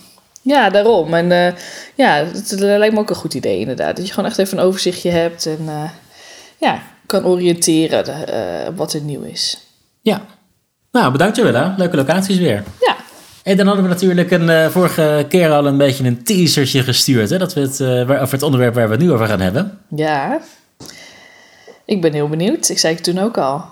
Ja, 0.42 0.70
daarom. 0.70 1.14
En 1.14 1.54
ja, 1.94 2.14
het 2.32 2.54
lijkt 2.58 2.94
me 2.94 3.00
ook 3.00 3.10
een 3.10 3.16
goed 3.16 3.34
idee 3.34 3.58
inderdaad. 3.58 3.96
Dat 3.96 4.06
je 4.06 4.12
gewoon 4.12 4.28
echt 4.30 4.38
even 4.38 4.58
een 4.58 4.64
overzichtje 4.64 5.10
hebt 5.10 5.46
en 5.46 5.58
ja, 6.58 6.82
kan 7.08 7.24
oriënteren 7.24 8.26
eh, 8.28 8.68
wat 8.76 8.92
er 8.92 9.00
nieuw 9.00 9.22
is. 9.22 9.58
Ja. 10.00 10.20
Nou, 10.92 11.12
bedankt 11.12 11.36
Joella. 11.36 11.74
Leuke 11.76 11.96
locaties 11.96 12.38
weer. 12.38 12.62
Ja, 12.80 12.96
En 13.42 13.56
dan 13.56 13.66
hadden 13.66 13.84
we 13.84 13.90
natuurlijk 13.90 14.30
een, 14.30 14.48
eh, 14.50 14.66
vorige 14.68 15.26
keer 15.28 15.50
al 15.50 15.66
een 15.66 15.76
beetje 15.76 16.04
een 16.04 16.24
teasertje 16.24 16.82
gestuurd. 16.82 17.30
Hè, 17.30 17.38
dat 17.38 17.54
we 17.54 17.60
het, 17.60 17.80
eh, 17.80 18.06
waar- 18.06 18.20
over 18.20 18.32
het 18.34 18.42
onderwerp 18.42 18.74
waar 18.74 18.86
we 18.88 18.94
het 18.94 19.02
nu 19.02 19.12
over 19.12 19.26
gaan 19.26 19.40
hebben. 19.40 19.78
ja. 19.96 20.40
Ik 21.84 22.00
ben 22.00 22.12
heel 22.12 22.28
benieuwd. 22.28 22.68
Ik 22.68 22.78
zei 22.78 22.94
het 22.94 23.04
toen 23.04 23.18
ook 23.18 23.38
al. 23.38 23.64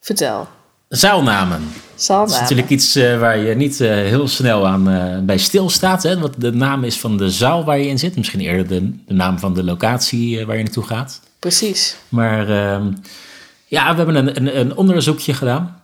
Vertel. 0.00 0.46
Zaalnamen. 0.88 1.60
Dat 1.60 1.98
is 1.98 2.04
Zaalnamen. 2.04 2.40
natuurlijk 2.40 2.68
iets 2.70 2.94
waar 2.94 3.38
je 3.38 3.54
niet 3.54 3.78
heel 3.78 4.28
snel 4.28 4.66
aan 4.66 4.90
eh, 4.90 5.18
bij 5.22 5.38
stilstaat. 5.38 6.02
Hè? 6.02 6.18
Wat 6.18 6.34
de 6.38 6.52
naam 6.52 6.84
is 6.84 6.98
van 7.00 7.16
de 7.16 7.30
zaal 7.30 7.64
waar 7.64 7.78
je 7.78 7.86
in 7.88 7.98
zit. 7.98 8.16
Misschien 8.16 8.40
eerder 8.40 8.66
de, 8.68 8.92
de 9.06 9.14
naam 9.14 9.38
van 9.38 9.54
de 9.54 9.64
locatie 9.64 10.46
waar 10.46 10.56
je 10.56 10.62
naartoe 10.62 10.84
gaat. 10.84 11.20
Precies. 11.38 11.96
Maar 12.08 12.48
ehm, 12.48 12.92
ja, 13.66 13.90
we 13.90 13.96
hebben 13.96 14.14
een, 14.14 14.36
een, 14.36 14.58
een 14.60 14.76
onderzoekje 14.76 15.34
gedaan. 15.34 15.80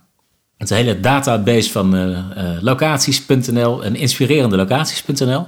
Het 0.58 0.70
hele 0.70 1.00
database 1.00 1.70
van 1.70 1.96
eh, 1.96 2.18
eh, 2.18 2.62
locaties.nl 2.62 3.84
en 3.84 3.96
inspirerende 3.96 4.56
locaties.nl. 4.56 5.46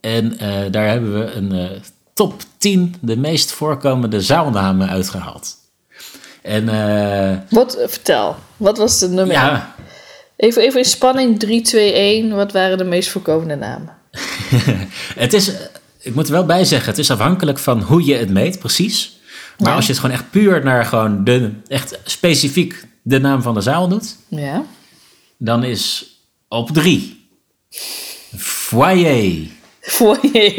En 0.00 0.38
eh, 0.38 0.50
daar 0.70 0.88
hebben 0.88 1.18
we 1.18 1.32
een 1.32 1.82
top 2.14 2.42
10 2.58 2.94
de 3.00 3.16
meest 3.16 3.52
voorkomende 3.52 4.20
zaalnamen 4.20 4.88
uitgehaald. 4.88 5.56
En 6.42 6.64
Wat, 7.50 7.78
vertel. 7.86 8.36
Wat 8.56 8.78
was 8.78 8.98
de 8.98 9.08
nummer? 9.08 9.34
ja, 9.36 9.74
Even, 10.36 10.62
even 10.62 10.78
in 10.78 10.84
spanning. 10.84 11.38
3, 11.38 11.60
2, 11.62 11.92
1. 11.92 12.34
Wat 12.34 12.52
waren 12.52 12.78
de 12.78 12.84
meest 12.84 13.08
voorkomende 13.10 13.54
namen? 13.56 13.96
het 15.24 15.32
is, 15.32 15.52
ik 16.08 16.14
moet 16.14 16.26
er 16.26 16.32
wel 16.32 16.46
bij 16.46 16.64
zeggen, 16.64 16.88
het 16.88 16.98
is 16.98 17.10
afhankelijk 17.10 17.58
van 17.58 17.82
hoe 17.82 18.04
je 18.04 18.14
het 18.14 18.30
meet, 18.30 18.58
precies. 18.58 19.18
Maar 19.58 19.68
Ja. 19.68 19.74
als 19.76 19.84
je 19.86 19.90
het 19.92 20.00
gewoon 20.00 20.16
echt 20.16 20.30
puur 20.30 20.64
naar 20.64 20.84
gewoon 20.84 21.24
de, 21.24 21.50
echt 21.66 21.98
specifiek 22.04 22.84
de 23.02 23.18
naam 23.20 23.42
van 23.42 23.54
de 23.54 23.60
zaal 23.60 23.88
doet, 23.88 24.16
Ja. 24.28 24.62
dan 25.38 25.64
is 25.64 26.06
op 26.48 26.70
drie 26.70 27.28
foyer. 28.36 29.46
Foyer. 29.80 30.58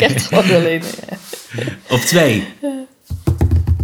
Ik 0.00 0.20
gewoon 0.20 0.44
alleen. 0.54 0.82
ja. 1.08 1.16
Op 1.88 1.98
twee 2.00 2.46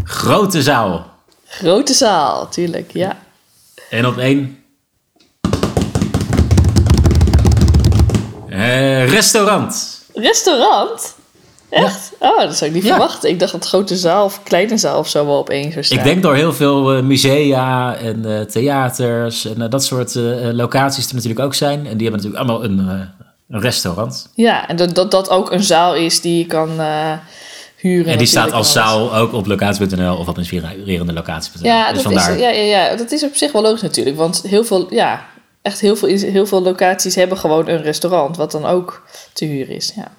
grote 0.04 0.62
zaal. 0.62 1.14
Grote 1.46 1.94
zaal, 1.94 2.48
tuurlijk. 2.48 2.90
Ja. 2.92 3.18
En 3.90 4.06
op 4.06 4.18
één 4.18 4.58
eh, 8.48 9.08
restaurant. 9.10 10.04
Restaurant? 10.20 11.14
Echt? 11.68 12.12
Oh, 12.18 12.40
dat 12.40 12.56
zou 12.56 12.70
ik 12.70 12.76
niet 12.76 12.86
Ja. 12.86 12.94
verwachten. 12.94 13.30
Ik 13.30 13.38
dacht 13.38 13.52
dat 13.52 13.66
grote 13.66 13.96
zaal 13.96 14.24
of 14.24 14.42
kleine 14.42 14.76
zaal 14.76 14.98
of 14.98 15.08
zo 15.08 15.26
wel 15.26 15.38
op 15.38 15.50
één 15.50 15.72
zou 15.72 15.84
staan. 15.84 15.98
Ik 15.98 16.04
denk 16.04 16.22
door 16.22 16.34
heel 16.34 16.52
veel 16.52 16.94
eh, 16.94 17.02
musea 17.02 17.96
en 17.96 18.24
eh, 18.24 18.40
theaters 18.40 19.46
en 19.46 19.62
eh, 19.62 19.70
dat 19.70 19.84
soort 19.84 20.14
locaties 20.52 21.08
er 21.08 21.14
natuurlijk 21.14 21.40
ook 21.40 21.54
zijn. 21.54 21.86
En 21.86 21.96
die 21.96 22.08
hebben 22.08 22.12
natuurlijk 22.12 22.36
allemaal 22.36 22.64
een, 22.64 22.78
een 23.48 23.60
restaurant. 23.60 24.28
Ja, 24.34 24.68
en 24.68 24.76
dat, 24.76 24.94
dat 24.94 25.10
dat 25.10 25.30
ook 25.30 25.52
een 25.52 25.62
zaal 25.62 25.94
is 25.94 26.20
die 26.20 26.38
je 26.38 26.46
kan 26.46 26.70
huren. 27.76 28.12
En 28.12 28.18
die 28.18 28.26
staat 28.26 28.52
als 28.52 28.72
zaal 28.72 29.14
ook 29.14 29.32
op 29.32 29.46
locatie.nl 29.46 30.16
of 30.16 30.28
op 30.28 30.38
inspirerende 30.38 31.12
locatie.nl. 31.12 31.66
Ja, 31.66 31.92
dus 31.92 32.02
dat 32.02 32.12
is, 32.12 32.26
ja, 32.26 32.34
ja, 32.34 32.48
ja, 32.48 32.96
dat 32.96 33.12
is 33.12 33.24
op 33.24 33.34
zich 33.36 33.52
wel 33.52 33.62
logisch 33.62 33.82
natuurlijk. 33.82 34.16
Want 34.16 34.42
heel 34.46 34.64
veel, 34.64 34.94
ja, 34.94 35.26
echt 35.66 35.80
heel 35.80 35.96
veel, 35.96 36.08
heel 36.08 36.46
veel 36.46 36.62
locaties 36.62 37.14
hebben 37.14 37.38
gewoon 37.38 37.68
een 37.68 37.82
restaurant. 37.82 38.36
Wat 38.36 38.50
dan 38.50 38.64
ook 38.64 39.06
te 39.32 39.44
huren 39.44 39.74
is. 39.74 39.92
Ja. 39.96 40.12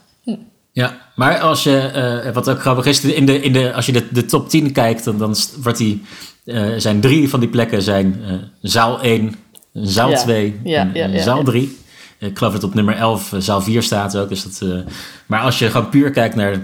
Ja, 0.71 0.97
maar 1.15 1.39
als 1.39 1.63
je, 1.63 1.79
eh, 1.79 2.33
wat 2.33 2.49
ook 2.49 2.59
grappig 2.59 2.85
is, 2.85 3.03
in 3.03 3.25
de, 3.25 3.41
in 3.41 3.53
de, 3.53 3.73
als 3.73 3.85
je 3.85 3.91
de, 3.91 4.07
de 4.11 4.25
top 4.25 4.49
10 4.49 4.71
kijkt, 4.71 5.03
dan, 5.03 5.35
wordt 5.61 5.77
die, 5.77 6.03
eh, 6.47 6.65
zijn 6.77 6.99
drie 6.99 7.29
van 7.29 7.39
die 7.39 7.49
plekken 7.49 7.81
zijn 7.81 8.19
eh, 8.27 8.33
zaal 8.61 9.01
1, 9.01 9.35
zaal 9.73 10.09
Ja, 10.09 10.17
2 10.17 10.59
ja, 10.63 10.79
en, 10.81 10.91
ja, 10.93 11.03
en 11.03 11.11
ja, 11.11 11.21
zaal 11.21 11.37
ja. 11.37 11.43
3. 11.43 11.77
Ik 12.19 12.37
geloof 12.37 12.53
dat 12.53 12.63
op 12.63 12.73
nummer 12.73 12.95
11 12.95 13.33
eh, 13.33 13.39
zaal 13.39 13.61
4 13.61 13.83
staat 13.83 14.17
ook. 14.17 14.29
Dus 14.29 14.43
dat, 14.43 14.83
maar 15.25 15.41
als 15.41 15.59
je 15.59 15.69
gewoon 15.69 15.89
puur 15.89 16.11
kijkt 16.11 16.35
naar 16.35 16.59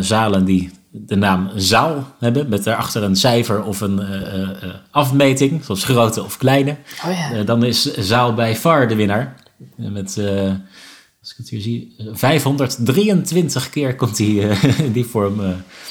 zalen 0.00 0.44
die 0.44 0.70
de 0.90 1.16
naam 1.16 1.50
zaal 1.56 2.14
hebben, 2.18 2.48
met 2.48 2.64
daarachter 2.64 3.02
een 3.02 3.16
cijfer 3.16 3.62
of 3.62 3.80
een 3.80 4.00
uh, 4.00 4.40
uh, 4.40 4.74
afmeting, 4.90 5.64
zoals 5.64 5.84
grote 5.84 6.22
of 6.22 6.38
kleine. 6.38 6.76
Oh 7.06 7.12
ja. 7.32 7.42
dan 7.42 7.64
is 7.64 7.94
zaal 7.94 8.34
bij 8.34 8.56
far 8.56 8.88
de 8.88 8.94
winnaar. 8.94 9.34
Met, 9.76 10.18
als 11.20 11.30
ik 11.30 11.36
het 11.36 11.48
hier 11.48 11.60
zie, 11.60 11.94
523 12.12 13.70
keer 13.70 13.96
komt 13.96 14.16
die, 14.16 14.46
die 14.92 15.04
vorm 15.04 15.40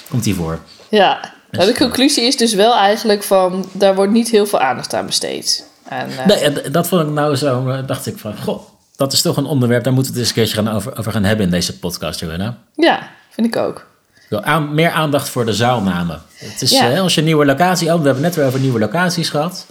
komt 0.10 0.24
die 0.24 0.36
voor. 0.36 0.60
Ja, 0.89 1.34
nou, 1.51 1.65
de 1.65 1.77
conclusie 1.77 2.24
is 2.24 2.38
dus 2.38 2.53
wel 2.53 2.75
eigenlijk 2.75 3.24
van, 3.24 3.65
daar 3.72 3.96
wordt 3.96 4.12
niet 4.12 4.29
heel 4.29 4.46
veel 4.46 4.60
aandacht 4.60 4.94
aan 4.94 5.06
besteed. 5.06 5.68
En, 5.84 6.10
nee, 6.27 6.72
dat 6.72 6.88
vond 6.88 7.01
ik 7.01 7.13
nou 7.13 7.36
zo, 7.36 7.86
dacht 7.86 8.06
ik 8.06 8.18
van, 8.18 8.38
goh, 8.38 8.62
dat 8.96 9.13
is 9.13 9.22
toch 9.22 9.38
een 9.38 9.46
onderwerp, 9.46 9.84
daar 9.84 9.94
moeten 9.94 10.13
we 10.13 10.20
het 10.20 10.27
eens 10.27 10.38
een 10.38 10.44
keertje 10.44 10.63
gaan 10.63 10.75
over, 10.75 10.98
over 10.98 11.12
gaan 11.12 11.24
hebben 11.24 11.46
in 11.46 11.51
deze 11.51 11.79
podcast, 11.79 12.20
Johanna. 12.20 12.58
Ja, 12.75 13.12
vind 13.29 13.48
ik 13.48 13.56
ook. 13.56 13.88
Aan, 14.29 14.74
meer 14.74 14.91
aandacht 14.91 15.29
voor 15.29 15.45
de 15.45 15.53
zaalnamen. 15.53 16.21
Het 16.36 16.62
is, 16.62 16.71
ja. 16.71 17.00
als 17.00 17.13
je 17.13 17.19
een 17.19 17.25
nieuwe 17.27 17.45
locatie... 17.45 17.93
Oh, 17.93 18.00
we 18.00 18.05
hebben 18.05 18.24
net 18.24 18.36
weer 18.36 18.45
over 18.45 18.59
nieuwe 18.59 18.79
locaties 18.79 19.29
gehad. 19.29 19.65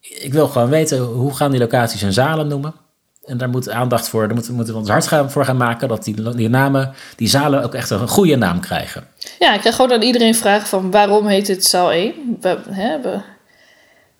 Ik 0.00 0.32
wil 0.32 0.48
gewoon 0.48 0.68
weten, 0.68 0.98
hoe 0.98 1.34
gaan 1.34 1.50
die 1.50 1.60
locaties 1.60 2.02
en 2.02 2.12
zalen 2.12 2.48
noemen? 2.48 2.74
En 3.24 3.38
daar 3.38 3.48
moet 3.48 3.70
aandacht 3.70 4.08
voor, 4.08 4.26
daar 4.26 4.34
moeten, 4.34 4.54
moeten 4.54 4.72
we 4.72 4.80
ons 4.80 4.88
hard 4.88 5.06
gaan, 5.06 5.30
voor 5.30 5.44
gaan 5.44 5.56
maken... 5.56 5.88
dat 5.88 6.04
die, 6.04 6.34
die 6.34 6.48
namen, 6.48 6.94
die 7.16 7.28
zalen 7.28 7.62
ook 7.62 7.74
echt 7.74 7.90
een 7.90 8.08
goede 8.08 8.36
naam 8.36 8.60
krijgen. 8.60 9.06
Ja, 9.38 9.54
ik 9.54 9.60
krijg 9.60 9.74
gewoon 9.74 9.92
aan 9.92 10.02
iedereen 10.02 10.34
vragen 10.34 10.68
van... 10.68 10.90
waarom 10.90 11.26
heet 11.26 11.48
het 11.48 11.64
zaal 11.64 11.92
1? 11.92 12.12
We, 12.40 12.58
hè, 12.70 13.00
we, 13.00 13.20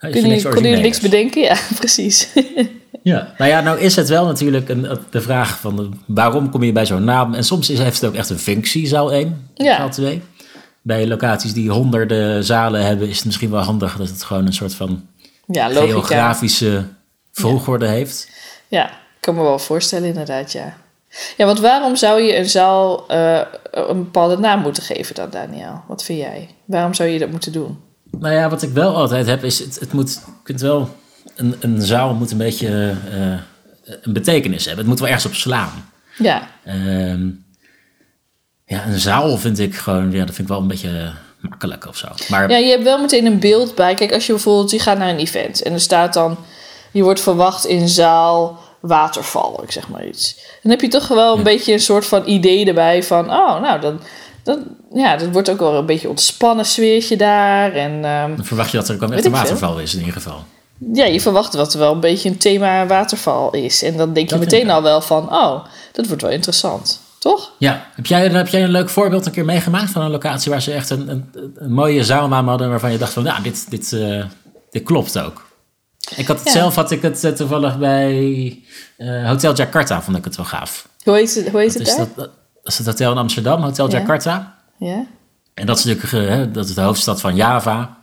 ja, 0.00 0.10
kun 0.10 0.28
je, 0.28 0.48
kon 0.48 0.62
je 0.62 0.76
niks 0.76 1.00
bedenken? 1.00 1.42
Ja, 1.42 1.56
precies. 1.78 2.28
Ja, 3.02 3.34
nou 3.38 3.50
ja, 3.50 3.60
nou 3.60 3.78
is 3.78 3.96
het 3.96 4.08
wel 4.08 4.26
natuurlijk 4.26 4.68
een, 4.68 4.98
de 5.10 5.20
vraag 5.20 5.58
van 5.58 6.00
waarom 6.06 6.50
kom 6.50 6.62
je 6.62 6.72
bij 6.72 6.86
zo'n 6.86 7.04
naam? 7.04 7.34
En 7.34 7.44
soms 7.44 7.70
is, 7.70 7.78
heeft 7.78 8.00
het 8.00 8.10
ook 8.10 8.16
echt 8.16 8.30
een 8.30 8.38
functie, 8.38 8.86
zaal 8.86 9.12
1, 9.12 9.50
ja. 9.54 9.76
zaal 9.76 9.90
2. 9.90 10.22
Bij 10.82 11.06
locaties 11.06 11.52
die 11.52 11.70
honderden 11.70 12.44
zalen 12.44 12.86
hebben, 12.86 13.08
is 13.08 13.16
het 13.16 13.24
misschien 13.24 13.50
wel 13.50 13.62
handig 13.62 13.96
dat 13.96 14.08
het 14.08 14.22
gewoon 14.22 14.46
een 14.46 14.52
soort 14.52 14.74
van 14.74 15.06
ja, 15.46 15.68
geografische 15.68 16.84
volgorde 17.32 17.86
heeft. 17.86 18.28
Ja, 18.68 18.90
ik 18.90 19.20
kan 19.20 19.34
me 19.34 19.42
wel 19.42 19.58
voorstellen 19.58 20.08
inderdaad, 20.08 20.52
ja. 20.52 20.76
Ja, 21.36 21.46
want 21.46 21.60
waarom 21.60 21.96
zou 21.96 22.20
je 22.20 22.36
een 22.36 22.48
zaal 22.48 23.04
uh, 23.12 23.40
een 23.70 24.04
bepaalde 24.04 24.38
naam 24.38 24.60
moeten 24.60 24.82
geven 24.82 25.14
dan, 25.14 25.30
Daniel? 25.30 25.82
Wat 25.86 26.04
vind 26.04 26.18
jij? 26.18 26.48
Waarom 26.64 26.94
zou 26.94 27.08
je 27.08 27.18
dat 27.18 27.30
moeten 27.30 27.52
doen? 27.52 27.78
Nou 28.10 28.34
ja, 28.34 28.48
wat 28.48 28.62
ik 28.62 28.70
wel 28.70 28.96
altijd 28.96 29.26
heb, 29.26 29.44
is 29.44 29.58
het, 29.58 29.80
het 29.80 29.92
moet, 29.92 30.12
je 30.26 30.32
kunt 30.42 30.60
wel 30.60 30.88
een, 31.38 31.56
een 31.60 31.82
zaal 31.82 32.14
moet 32.14 32.30
een 32.30 32.38
beetje 32.38 32.94
uh, 33.14 33.38
een 34.02 34.12
betekenis 34.12 34.64
hebben. 34.64 34.80
Het 34.80 34.88
moet 34.88 34.98
wel 34.98 35.08
ergens 35.08 35.26
op 35.26 35.34
slaan. 35.34 35.90
Ja. 36.18 36.48
Uh, 36.66 37.14
ja, 38.64 38.86
een 38.86 38.98
zaal 38.98 39.36
vind 39.36 39.58
ik 39.58 39.74
gewoon, 39.74 40.10
ja, 40.10 40.24
dat 40.24 40.34
vind 40.34 40.38
ik 40.38 40.48
wel 40.48 40.60
een 40.60 40.68
beetje 40.68 41.12
makkelijk 41.40 41.86
of 41.86 41.96
zo. 41.96 42.08
Maar, 42.28 42.50
ja, 42.50 42.56
je 42.56 42.70
hebt 42.70 42.82
wel 42.82 43.00
meteen 43.00 43.26
een 43.26 43.38
beeld 43.38 43.74
bij. 43.74 43.94
Kijk, 43.94 44.12
als 44.12 44.26
je 44.26 44.32
bijvoorbeeld, 44.32 44.70
je 44.70 44.78
gaat 44.78 44.98
naar 44.98 45.08
een 45.08 45.18
event 45.18 45.62
en 45.62 45.72
er 45.72 45.80
staat 45.80 46.14
dan, 46.14 46.38
je 46.92 47.02
wordt 47.02 47.20
verwacht 47.20 47.66
in 47.66 47.88
zaal 47.88 48.58
waterval, 48.80 49.62
ik 49.62 49.70
zeg 49.70 49.88
maar 49.88 50.06
iets. 50.06 50.34
Dan 50.62 50.70
heb 50.70 50.80
je 50.80 50.88
toch 50.88 51.08
wel 51.08 51.36
een 51.36 51.42
beetje 51.42 51.72
een 51.72 51.80
soort 51.80 52.06
van 52.06 52.28
idee 52.28 52.66
erbij 52.66 53.02
van, 53.02 53.30
oh, 53.30 53.60
nou, 53.60 53.80
dan, 53.80 54.00
dan, 54.42 54.62
ja, 54.94 55.16
dat 55.16 55.28
wordt 55.32 55.50
ook 55.50 55.58
wel 55.58 55.74
een 55.74 55.86
beetje 55.86 56.08
ontspannen 56.08 56.64
sfeertje 56.64 57.16
daar. 57.16 57.72
En, 57.72 57.92
um, 57.92 58.36
dan 58.36 58.44
verwacht 58.44 58.70
je 58.70 58.76
dat 58.76 58.88
er 58.88 59.02
ook 59.02 59.12
echt 59.12 59.24
een 59.24 59.30
waterval 59.30 59.78
is 59.78 59.92
in 59.92 59.98
ieder 59.98 60.14
geval. 60.14 60.44
Ja, 60.92 61.04
je 61.04 61.20
verwacht 61.20 61.52
dat 61.52 61.72
er 61.72 61.78
wel 61.78 61.92
een 61.92 62.00
beetje 62.00 62.28
een 62.28 62.38
thema 62.38 62.86
waterval 62.86 63.50
is. 63.50 63.82
En 63.82 63.96
dan 63.96 64.12
denk 64.12 64.30
je 64.30 64.36
meteen 64.36 64.70
al 64.70 64.82
wel 64.82 65.00
van, 65.00 65.32
oh, 65.32 65.64
dat 65.92 66.06
wordt 66.06 66.22
wel 66.22 66.30
interessant. 66.30 67.00
Toch? 67.18 67.52
Ja. 67.58 67.86
Heb 67.94 68.06
jij, 68.06 68.28
heb 68.28 68.48
jij 68.48 68.62
een 68.62 68.70
leuk 68.70 68.88
voorbeeld 68.88 69.26
een 69.26 69.32
keer 69.32 69.44
meegemaakt 69.44 69.90
van 69.90 70.02
een 70.02 70.10
locatie 70.10 70.50
waar 70.50 70.62
ze 70.62 70.72
echt 70.72 70.90
een, 70.90 71.10
een, 71.10 71.30
een 71.54 71.72
mooie 71.72 72.04
zaalnaam 72.04 72.48
hadden 72.48 72.70
waarvan 72.70 72.92
je 72.92 72.98
dacht 72.98 73.12
van, 73.12 73.22
nou, 73.22 73.42
dit, 73.42 73.70
dit, 73.70 73.92
uh, 73.92 74.24
dit 74.70 74.82
klopt 74.82 75.18
ook. 75.18 75.46
Ik 76.16 76.26
had 76.26 76.38
het 76.40 76.48
zelf, 76.48 76.74
had 76.74 76.90
ik 76.90 77.02
het 77.02 77.24
uh, 77.24 77.32
toevallig 77.32 77.78
bij 77.78 78.62
uh, 78.98 79.28
Hotel 79.28 79.54
Jakarta, 79.54 80.02
vond 80.02 80.16
ik 80.16 80.24
het 80.24 80.36
wel 80.36 80.44
gaaf. 80.44 80.88
Hoe 81.04 81.14
heet 81.14 81.34
het, 81.34 81.48
hoe 81.48 81.60
heet 81.60 81.74
het 81.74 81.86
is 81.86 81.96
daar? 81.96 82.06
Dat, 82.14 82.16
dat 82.16 82.32
is 82.62 82.78
het 82.78 82.86
hotel 82.86 83.12
in 83.12 83.18
Amsterdam, 83.18 83.62
Hotel 83.62 83.90
ja. 83.90 83.98
Jakarta. 83.98 84.58
Ja. 84.78 85.06
En 85.54 85.66
dat 85.66 85.78
is 85.78 85.84
natuurlijk 85.84 86.54
dat 86.54 86.68
is 86.68 86.74
de 86.74 86.80
hoofdstad 86.80 87.20
van 87.20 87.36
Java. 87.36 87.97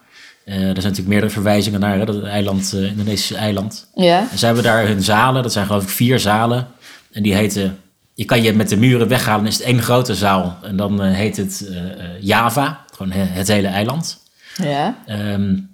Uh, 0.46 0.56
er 0.56 0.62
zijn 0.62 0.76
natuurlijk 0.76 1.08
meerdere 1.08 1.32
verwijzingen 1.32 1.80
naar 1.80 1.98
hè, 1.98 2.06
dat 2.06 2.24
eiland, 2.24 2.72
uh, 2.76 2.90
Indonesische 2.90 3.36
eiland. 3.36 3.88
Ja. 3.96 4.28
En 4.32 4.38
ze 4.38 4.46
hebben 4.46 4.64
daar 4.64 4.88
hun 4.88 5.04
zalen, 5.04 5.44
dat 5.44 5.52
zijn 5.52 5.66
geloof 5.66 5.84
ik 5.84 5.90
vier 5.90 6.20
zalen. 6.20 6.68
En 7.12 7.24
die 7.24 7.34
heten, 7.34 7.80
je 8.14 8.26
kan 8.26 8.42
je 8.42 8.54
met 8.54 8.70
de 8.70 8.78
muren 8.78 9.08
weghalen, 9.08 9.46
is 9.46 9.58
het 9.58 9.66
één 9.66 9.82
grote 9.82 10.16
zaal. 10.16 10.58
En 10.62 10.76
dan 10.76 11.06
uh, 11.06 11.14
heet 11.14 11.38
het 11.38 11.72
Java, 12.20 12.86
gewoon 12.96 13.12
het 13.12 13.48
hele 13.48 13.68
eiland. 13.68 14.24
Ja. 14.56 14.98
Um, 15.10 15.70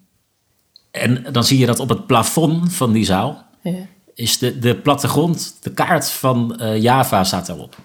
en 0.92 1.26
dan 1.32 1.44
zie 1.44 1.58
je 1.58 1.66
dat 1.66 1.80
op 1.80 1.90
het 1.90 2.08
plafond 2.08 2.74
van 2.74 2.92
die 2.92 3.06
zaal 3.06 3.46
ja. 3.64 3.74
is 4.14 4.38
de, 4.38 4.60
de 4.60 4.76
plattegrond, 4.76 5.58
de 5.62 5.72
kaart 5.72 6.10
van 6.10 6.60
Java 6.80 7.24
staat 7.24 7.46
daarop. 7.46 7.76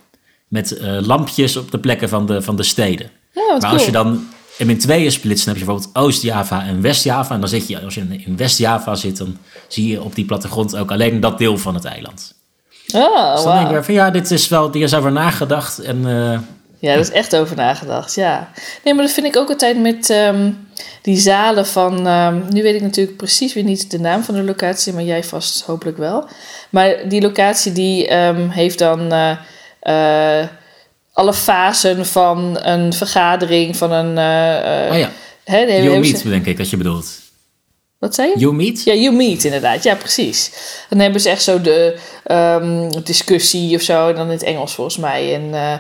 Met 0.49 0.79
lampjes 0.81 1.57
op 1.57 1.71
de 1.71 1.79
plekken 1.79 2.09
van 2.09 2.27
de, 2.27 2.43
van 2.43 2.57
de 2.57 2.63
steden. 2.63 3.11
Ja, 3.33 3.43
maar 3.51 3.61
cool. 3.61 3.73
als 3.73 3.85
je 3.85 3.93
dan 3.93 4.27
en 4.59 4.71
in 4.71 4.79
tweeën 4.79 5.13
splitsen 5.13 5.49
heb 5.49 5.59
je 5.59 5.65
bijvoorbeeld 5.65 5.97
Oost-Java 5.97 6.63
en 6.63 6.81
West-Java. 6.81 7.35
En 7.35 7.41
dan 7.41 7.49
zit 7.49 7.69
je, 7.69 7.81
als 7.81 7.95
je 7.95 8.07
in 8.27 8.37
West-Java 8.37 8.95
zit, 8.95 9.17
dan 9.17 9.37
zie 9.69 9.89
je 9.89 10.03
op 10.03 10.15
die 10.15 10.25
plattegrond 10.25 10.77
ook 10.77 10.91
alleen 10.91 11.21
dat 11.21 11.39
deel 11.39 11.59
van 11.59 11.75
het 11.75 11.85
eiland. 11.85 12.35
Oh, 12.95 13.35
dus 13.35 13.45
dan 13.45 13.53
wow. 13.53 13.65
denk 13.65 13.79
ik 13.79 13.85
van 13.85 13.95
ja, 13.95 14.11
dit 14.11 14.31
is 14.31 14.49
wel, 14.49 14.73
hier 14.73 14.83
is 14.83 14.95
over 14.95 15.13
nagedacht. 15.13 15.79
En, 15.79 15.97
uh, 15.97 16.39
ja, 16.79 16.93
er 16.93 16.99
is 16.99 17.11
echt 17.11 17.37
over 17.37 17.57
nagedacht, 17.57 18.15
ja. 18.15 18.51
Nee, 18.85 18.95
maar 18.95 19.05
dat 19.05 19.13
vind 19.13 19.27
ik 19.27 19.37
ook 19.37 19.49
altijd 19.49 19.81
met 19.81 20.11
um, 20.11 20.69
die 21.03 21.17
zalen 21.17 21.67
van... 21.67 22.07
Um, 22.07 22.45
nu 22.51 22.63
weet 22.63 22.75
ik 22.75 22.83
natuurlijk 22.83 23.17
precies 23.17 23.55
weer 23.55 23.65
niet 23.65 23.91
de 23.91 23.99
naam 23.99 24.23
van 24.23 24.35
de 24.35 24.43
locatie, 24.43 24.93
maar 24.93 25.03
jij 25.03 25.25
vast 25.25 25.63
hopelijk 25.63 25.99
wel. 25.99 26.29
Maar 26.71 27.09
die 27.09 27.21
locatie 27.21 27.73
die 27.73 28.15
um, 28.15 28.49
heeft 28.49 28.79
dan... 28.79 29.13
Uh, 29.13 29.37
uh, 29.83 30.47
alle 31.17 31.35
fasen 31.35 32.07
van 32.07 32.59
een 32.63 32.93
vergadering, 32.93 33.77
van 33.77 33.93
een... 33.93 34.07
Uh, 34.09 34.93
oh 34.93 34.99
ja, 34.99 35.11
hè, 35.45 35.59
You 35.59 35.99
Meet 35.99 36.19
ze... 36.19 36.29
denk 36.29 36.47
ik 36.47 36.57
dat 36.57 36.71
je 36.71 36.77
bedoelt. 36.77 37.07
Wat 37.99 38.15
zei 38.15 38.29
je? 38.29 38.39
You 38.39 38.55
Meet? 38.55 38.83
Ja, 38.85 38.95
You 38.95 39.17
Meet 39.17 39.45
inderdaad. 39.45 39.83
Ja, 39.83 39.95
precies. 39.95 40.51
Dan 40.89 40.99
hebben 40.99 41.21
ze 41.21 41.29
echt 41.29 41.43
zo 41.43 41.61
de 41.61 41.99
um, 42.31 43.05
discussie 43.05 43.77
of 43.77 43.83
zo, 43.83 44.09
en 44.09 44.15
dan 44.15 44.27
in 44.27 44.33
het 44.33 44.43
Engels 44.43 44.75
volgens 44.75 44.97
mij. 44.97 45.35
En 45.35 45.43
uh, 45.43 45.73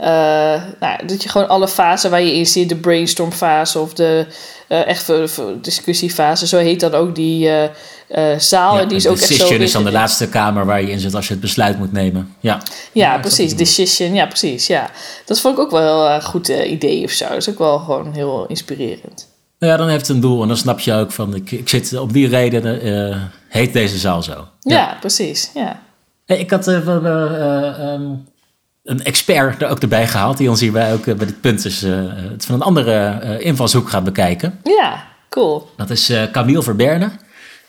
uh, 0.00 0.62
nou, 0.80 1.06
dat 1.06 1.22
je 1.22 1.28
gewoon 1.28 1.48
alle 1.48 1.68
fasen 1.68 2.10
waar 2.10 2.22
je 2.22 2.34
in 2.34 2.46
zit, 2.46 2.68
de 2.68 2.76
brainstormfase 2.76 3.78
of 3.78 3.94
de 3.94 4.26
uh, 4.70 4.86
echt 4.86 5.12
discussiefase, 5.60 6.46
zo 6.46 6.58
heet 6.58 6.80
dan 6.80 6.94
ook 6.94 7.14
die 7.14 7.46
uh, 7.46 8.38
zaal. 8.38 8.74
Ja, 8.74 8.80
en 8.80 8.88
die 8.88 8.96
is 8.96 9.06
ook 9.06 9.16
echt 9.16 9.22
zo. 9.22 9.28
Decision 9.28 9.60
is 9.60 9.72
dan 9.72 9.84
de 9.84 9.92
laatste 9.92 10.28
kamer 10.28 10.66
waar 10.66 10.80
je 10.80 10.90
in 10.90 11.00
zit 11.00 11.14
als 11.14 11.26
je 11.26 11.32
het 11.32 11.42
besluit 11.42 11.78
moet 11.78 11.92
nemen. 11.92 12.34
Ja, 12.40 12.60
ja, 12.92 13.12
ja 13.12 13.18
precies. 13.18 13.56
Decision, 13.56 14.14
ja, 14.14 14.26
precies. 14.26 14.66
Ja. 14.66 14.90
Dat 15.24 15.40
vond 15.40 15.58
ik 15.58 15.64
ook 15.64 15.70
wel 15.70 16.10
een 16.10 16.22
goed 16.22 16.48
idee 16.48 17.04
of 17.04 17.10
zo. 17.10 17.28
Dat 17.28 17.36
is 17.36 17.50
ook 17.50 17.58
wel 17.58 17.78
gewoon 17.78 18.12
heel 18.12 18.46
inspirerend. 18.46 19.28
Ja, 19.58 19.76
dan 19.76 19.88
heeft 19.88 20.06
het 20.06 20.16
een 20.16 20.22
doel 20.22 20.42
en 20.42 20.48
dan 20.48 20.56
snap 20.56 20.80
je 20.80 20.92
ook 20.92 21.12
van, 21.12 21.34
ik, 21.34 21.50
ik 21.50 21.68
zit 21.68 21.98
op 21.98 22.12
die 22.12 22.28
reden, 22.28 22.86
uh, 22.86 23.22
heet 23.48 23.72
deze 23.72 23.98
zaal 23.98 24.22
zo. 24.22 24.48
Ja, 24.60 24.76
ja 24.76 24.96
precies, 25.00 25.50
ja. 25.54 25.82
Hey, 26.26 26.38
ik 26.38 26.50
had 26.50 26.68
uh, 26.68 26.86
uh, 26.86 27.92
um, 27.92 28.28
een 28.84 29.02
expert 29.02 29.62
er 29.62 29.68
ook 29.68 29.80
erbij 29.80 30.08
gehaald, 30.08 30.36
die 30.36 30.50
ons 30.50 30.60
hierbij 30.60 30.92
ook 30.92 31.04
bij 31.04 31.26
dit 31.26 31.40
punt 31.40 31.62
dus, 31.62 31.80
het 31.80 32.44
van 32.44 32.54
een 32.54 32.62
andere 32.62 33.38
invalshoek 33.42 33.88
gaat 33.88 34.04
bekijken. 34.04 34.60
Ja, 34.64 35.04
cool. 35.28 35.70
Dat 35.76 35.90
is 35.90 36.12
Camille 36.32 36.62
Verberne. 36.62 37.10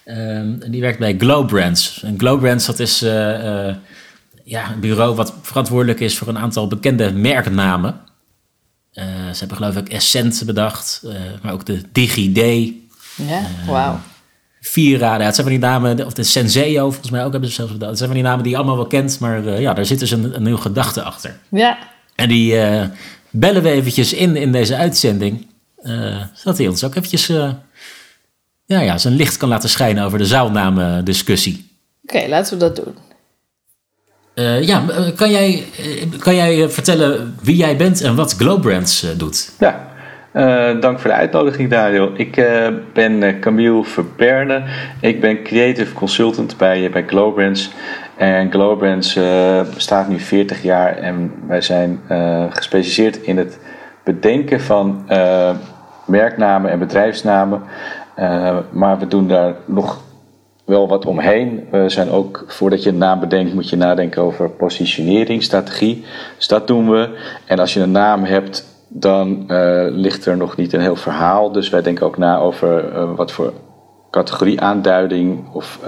En 0.04 0.64
die 0.68 0.82
werkt 0.82 1.00
bij 1.00 1.16
Glow 1.18 1.48
Brands. 1.48 2.04
En 2.04 2.20
Glow 2.20 2.40
Brands, 2.40 2.66
dat 2.66 2.80
is 2.80 3.00
ja, 4.44 4.72
een 4.72 4.80
bureau 4.80 5.16
wat 5.16 5.34
verantwoordelijk 5.42 6.00
is 6.00 6.18
voor 6.18 6.28
een 6.28 6.38
aantal 6.38 6.68
bekende 6.68 7.12
merknamen. 7.12 8.00
Uh, 8.94 9.04
ze 9.06 9.40
hebben 9.40 9.58
geloof 9.58 9.76
ik 9.76 9.90
Essent 9.90 10.44
bedacht, 10.46 11.02
uh, 11.06 11.14
maar 11.42 11.54
ook 11.54 11.66
de 11.66 11.82
DigiD. 11.92 12.74
Ja, 13.16 13.40
uh, 13.40 13.68
wauw. 13.68 14.00
Vira, 14.64 15.18
ja, 15.18 15.26
het 15.26 15.36
zijn 15.36 15.48
van 15.48 15.56
die 15.56 15.66
namen, 15.66 16.06
of 16.06 16.14
de 16.14 16.24
Senseo 16.24 16.90
volgens 16.90 17.12
mij 17.12 17.26
ook 17.26 17.32
hebben 17.32 17.50
ze 17.50 17.56
zelfs 17.56 17.72
bedacht. 17.72 17.90
Het 17.90 18.00
zijn 18.00 18.10
van 18.10 18.20
die 18.20 18.28
namen 18.28 18.44
die 18.44 18.52
je 18.52 18.58
allemaal 18.58 18.76
wel 18.76 18.88
kent, 18.88 19.20
maar 19.20 19.62
ja, 19.62 19.74
daar 19.74 19.86
zit 19.86 20.00
dus 20.00 20.12
een, 20.12 20.36
een 20.36 20.44
nieuw 20.44 20.58
gedachte 20.58 21.02
achter. 21.04 21.38
Ja. 21.50 21.78
En 22.16 22.30
die 22.30 22.56
bellen 23.30 23.64
we 23.64 23.70
eventjes 23.70 24.14
in 24.14 24.36
in 24.36 24.52
deze 24.52 24.76
uitzending, 24.76 25.48
zodat 26.34 26.58
hij 26.58 26.68
ons 26.68 26.84
ook 26.84 26.96
eventjes 26.96 27.28
ja, 27.28 28.80
ja, 28.80 28.98
zijn 28.98 29.16
licht 29.16 29.38
kan 29.38 29.50
laten 29.50 29.70
schijnen 29.70 30.04
over 30.04 30.18
de 30.18 30.26
zaalnamen 30.26 31.06
discussie. 31.06 31.70
Oké, 32.04 32.16
okay, 32.16 32.30
laten 32.30 32.54
we 32.54 32.60
dat 32.60 32.76
doen. 32.76 32.96
Uh, 34.36 34.64
ja, 34.64 34.86
kan 35.16 35.32
jij, 35.32 35.66
kan 36.20 36.36
jij 36.36 36.70
vertellen 36.70 37.36
wie 37.42 37.56
jij 37.56 37.78
bent 37.78 38.02
en 38.02 38.16
wat 38.16 38.36
Glowbrands 38.36 39.04
uh, 39.04 39.10
doet? 39.18 39.52
Ja, 39.60 39.91
uh, 40.34 40.82
dank 40.82 41.00
voor 41.00 41.10
de 41.10 41.16
uitnodiging 41.16 41.70
Dario. 41.70 42.12
Ik 42.16 42.48
ben 42.94 43.40
Camille 43.40 43.84
Verberne. 43.84 44.64
Ik 45.02 45.22
ben 45.22 45.44
creative 45.44 45.94
consultant 45.94 46.58
bij, 46.58 46.90
bij 46.90 47.04
Glowbrands. 47.08 47.72
En 48.18 48.52
Glowbrands 48.52 49.20
bestaat 49.74 50.08
nu 50.08 50.20
40 50.20 50.64
jaar 50.64 50.98
en 50.98 51.34
wij 51.48 51.62
zijn 51.62 52.00
gespecialiseerd 52.50 53.22
in 53.22 53.38
het 53.38 53.60
bedenken 54.04 54.62
van 54.62 55.06
merknamen 56.06 56.72
en 56.72 56.80
bedrijfsnamen. 56.80 57.62
maar 58.72 59.00
we 59.00 59.08
doen 59.08 59.28
daar 59.28 59.54
nog 59.66 60.04
wel 60.66 60.88
wat 60.88 61.06
omheen. 61.06 61.68
We 61.72 61.90
zijn 61.90 62.10
ook, 62.10 62.44
voordat 62.48 62.84
je 62.84 62.90
een 62.90 62.98
naam 62.98 63.20
bedenkt, 63.20 63.54
moet 63.54 63.70
je 63.70 63.76
nadenken 63.76 64.22
over 64.22 64.50
positionering, 64.50 65.44
strategie. 65.44 66.06
Dus 66.38 66.48
dat 66.48 66.68
doen 66.68 66.90
we. 66.90 67.10
En 67.46 67.60
als 67.60 67.74
je 67.74 67.80
een 67.80 67.92
naam 67.92 68.24
hebt, 68.24 68.71
dan 68.94 69.44
uh, 69.48 69.86
ligt 69.90 70.26
er 70.26 70.38
nog 70.38 70.56
niet 70.56 70.74
een 70.74 70.82
heel 70.82 70.96
verhaal. 70.96 71.52
Dus 71.52 71.70
wij 71.70 71.82
denken 71.82 72.06
ook 72.06 72.18
na 72.18 72.38
over 72.38 72.94
uh, 72.94 73.16
wat 73.16 73.32
voor 73.32 73.54
categorie 74.10 74.62
aanduiding 74.62 75.54
of 75.54 75.80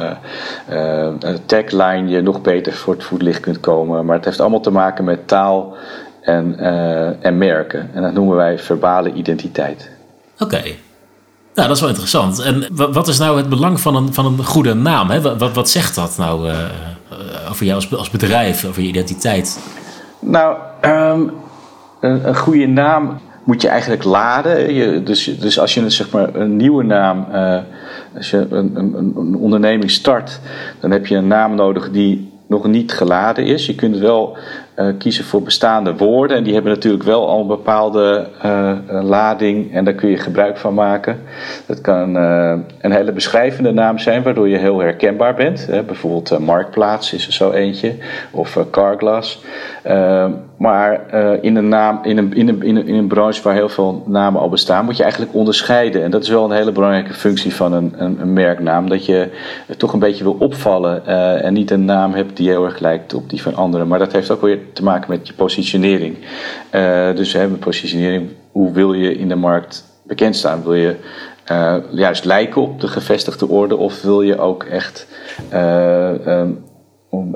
uh, 0.69 1.07
tagline 1.45 2.09
je 2.09 2.21
nog 2.21 2.41
beter 2.41 2.73
voor 2.73 2.93
het 2.93 3.03
voetlicht 3.03 3.39
kunt 3.39 3.59
komen. 3.59 4.05
Maar 4.05 4.15
het 4.15 4.25
heeft 4.25 4.39
allemaal 4.39 4.59
te 4.59 4.71
maken 4.71 5.03
met 5.03 5.27
taal 5.27 5.75
en, 6.21 6.59
en 7.21 7.37
merken. 7.37 7.89
En 7.93 8.01
dat 8.01 8.13
noemen 8.13 8.35
wij 8.35 8.59
verbale 8.59 9.13
identiteit. 9.13 9.91
Oké. 10.39 10.61
Nou, 11.53 11.67
dat 11.67 11.71
is 11.71 11.79
wel 11.79 11.89
interessant. 11.89 12.39
En 12.39 12.67
wat 12.93 13.07
is 13.07 13.19
nou 13.19 13.37
het 13.37 13.49
belang 13.49 13.79
van 13.79 13.95
een, 13.95 14.13
van 14.13 14.25
een 14.25 14.45
goede 14.45 14.73
naam? 14.73 15.09
Hè? 15.09 15.21
Wat, 15.37 15.53
wat 15.53 15.69
zegt 15.69 15.95
dat 15.95 16.17
nou 16.17 16.51
over 17.49 17.65
jou 17.65 17.75
als, 17.75 17.95
als 17.95 18.09
bedrijf, 18.09 18.65
over 18.65 18.81
je 18.81 18.87
identiteit? 18.87 19.59
Nou, 20.19 20.57
um, 20.81 21.31
een, 22.03 22.27
een, 22.27 22.37
goede 22.37 22.67
naam 22.67 23.17
moet 23.43 23.61
je 23.61 23.67
eigenlijk 23.67 24.03
laden. 24.03 24.73
Je, 24.73 25.03
dus, 25.03 25.39
dus 25.39 25.59
als 25.59 25.73
je 25.73 25.89
zeg 25.89 26.11
maar, 26.11 26.35
een 26.35 26.55
nieuwe 26.55 26.83
naam, 26.83 27.25
uh, 27.31 27.57
als 28.15 28.29
je 28.29 28.47
een, 28.49 28.71
een, 28.75 29.13
een 29.15 29.35
onderneming 29.35 29.91
start, 29.91 30.39
dan 30.79 30.91
heb 30.91 31.07
je 31.07 31.15
een 31.15 31.27
naam 31.27 31.55
nodig 31.55 31.91
die 31.91 32.31
nog 32.47 32.67
niet 32.67 32.91
geladen 32.91 33.45
is. 33.45 33.65
Je 33.65 33.75
kunt 33.75 33.97
wel 33.97 34.37
uh, 34.75 34.87
kiezen 34.97 35.25
voor 35.25 35.41
bestaande 35.41 35.95
woorden. 35.95 36.37
En 36.37 36.43
die 36.43 36.53
hebben 36.53 36.71
natuurlijk 36.71 37.03
wel 37.03 37.27
al 37.27 37.41
een 37.41 37.47
bepaalde 37.47 38.27
uh, 38.45 38.71
lading 39.01 39.73
en 39.73 39.85
daar 39.85 39.93
kun 39.93 40.09
je 40.09 40.17
gebruik 40.17 40.57
van 40.57 40.73
maken. 40.73 41.21
Dat 41.65 41.81
kan 41.81 42.15
een 42.15 42.91
hele 42.91 43.11
beschrijvende 43.11 43.71
naam 43.71 43.97
zijn, 43.97 44.23
waardoor 44.23 44.49
je 44.49 44.57
heel 44.57 44.79
herkenbaar 44.79 45.35
bent. 45.35 45.65
Hè? 45.65 45.83
Bijvoorbeeld 45.83 46.39
Marktplaats 46.39 47.13
is 47.13 47.27
er 47.27 47.33
zo 47.33 47.51
eentje, 47.51 47.95
of 48.31 48.57
Carglass. 48.71 49.41
Maar 50.57 51.13
in, 51.41 51.55
een 51.55 51.69
naam, 51.69 51.99
in, 52.03 52.17
een, 52.17 52.33
in, 52.33 52.47
een, 52.47 52.63
in, 52.63 52.75
een, 52.75 52.87
in 52.87 52.95
een 52.95 53.07
branche 53.07 53.41
waar 53.41 53.53
heel 53.53 53.69
veel 53.69 54.03
namen 54.05 54.41
al 54.41 54.49
bestaan, 54.49 54.85
moet 54.85 54.97
je 54.97 55.03
eigenlijk 55.03 55.33
onderscheiden. 55.33 56.03
En 56.03 56.11
dat 56.11 56.23
is 56.23 56.29
wel 56.29 56.45
een 56.45 56.57
hele 56.57 56.71
belangrijke 56.71 57.13
functie 57.13 57.55
van 57.55 57.73
een, 57.73 57.93
een, 57.97 58.21
een 58.21 58.33
merknaam. 58.33 58.89
Dat 58.89 59.05
je 59.05 59.29
toch 59.77 59.93
een 59.93 59.99
beetje 59.99 60.23
wil 60.23 60.35
opvallen 60.39 61.05
en 61.43 61.53
niet 61.53 61.71
een 61.71 61.85
naam 61.85 62.13
hebt 62.13 62.37
die 62.37 62.49
heel 62.49 62.65
erg 62.65 62.79
lijkt 62.79 63.13
op 63.13 63.29
die 63.29 63.41
van 63.41 63.55
anderen. 63.55 63.87
Maar 63.87 63.99
dat 63.99 64.11
heeft 64.11 64.31
ook 64.31 64.41
weer 64.41 64.59
te 64.73 64.83
maken 64.83 65.09
met 65.09 65.27
je 65.27 65.33
positionering. 65.33 66.17
Uh, 66.71 67.15
dus 67.15 67.33
hebben 67.33 67.59
positionering, 67.59 68.29
hoe 68.51 68.71
wil 68.71 68.93
je 68.93 69.17
in 69.17 69.27
de 69.27 69.35
markt 69.35 69.85
bekend 70.03 70.35
staan? 70.35 70.63
Wil 70.63 70.73
je 70.73 70.95
juist 71.91 72.25
lijken 72.25 72.61
op 72.61 72.81
de 72.81 72.87
gevestigde 72.87 73.47
orde 73.47 73.77
of 73.77 74.01
wil 74.01 74.21
je 74.21 74.39
ook 74.39 74.63
echt 74.63 75.07
um, 76.25 76.63
om, 77.13 77.35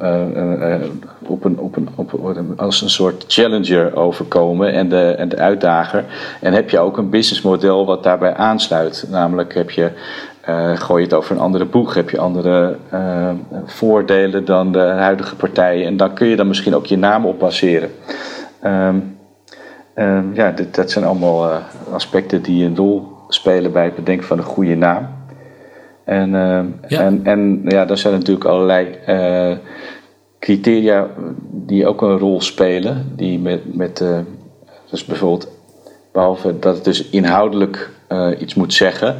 op 1.27 1.43
een, 1.43 1.59
op 1.59 1.75
een, 1.75 1.89
op, 1.95 2.13
als 2.55 2.81
een 2.81 2.89
soort 2.89 3.25
challenger 3.27 3.95
overkomen 3.95 4.73
en 4.73 4.89
de, 4.89 5.11
en 5.11 5.29
de 5.29 5.37
uitdager? 5.37 6.05
En 6.41 6.53
heb 6.53 6.69
je 6.69 6.79
ook 6.79 6.97
een 6.97 7.09
businessmodel 7.09 7.85
wat 7.85 8.03
daarbij 8.03 8.33
aansluit? 8.33 9.07
Namelijk 9.09 9.53
heb 9.53 9.69
je 9.69 9.91
gooi 10.75 11.01
je 11.01 11.07
het 11.07 11.13
over 11.17 11.35
een 11.35 11.41
andere 11.41 11.65
boeg, 11.65 11.93
heb 11.93 12.09
je 12.09 12.19
andere 12.19 12.77
voordelen 13.65 14.45
dan 14.45 14.71
de 14.71 14.79
huidige 14.79 15.35
partijen. 15.35 15.85
En 15.85 15.97
dan 15.97 16.13
kun 16.13 16.27
je 16.27 16.35
dan 16.35 16.47
misschien 16.47 16.75
ook 16.75 16.85
je 16.85 16.97
naam 16.97 17.25
op 17.25 17.39
baseren. 17.39 17.91
Um, 18.63 19.17
um, 19.95 20.33
ja, 20.33 20.51
dit, 20.51 20.75
dat 20.75 20.91
zijn 20.91 21.05
allemaal 21.05 21.61
aspecten 21.91 22.41
die 22.41 22.65
een 22.65 22.75
rol 22.75 23.07
spelen 23.27 23.71
bij 23.71 23.83
het 23.83 23.95
bedenken 23.95 24.27
van 24.27 24.37
een 24.37 24.43
goede 24.43 24.75
naam. 24.75 25.16
En, 26.07 26.29
ja. 26.87 27.01
en, 27.01 27.19
en 27.23 27.61
ja, 27.65 27.87
er 27.89 27.97
zijn 27.97 28.13
natuurlijk 28.13 28.45
allerlei 28.45 28.99
criteria 30.39 31.07
die 31.51 31.87
ook 31.87 32.01
een 32.01 32.17
rol 32.17 32.41
spelen. 32.41 33.11
Die 33.15 33.39
met, 33.39 33.75
met 33.75 34.03
dus 34.89 35.05
bijvoorbeeld, 35.05 35.51
behalve 36.11 36.59
dat 36.59 36.75
het 36.75 36.83
dus 36.83 37.09
inhoudelijk 37.09 37.89
iets 38.39 38.55
moet 38.55 38.73
zeggen. 38.73 39.15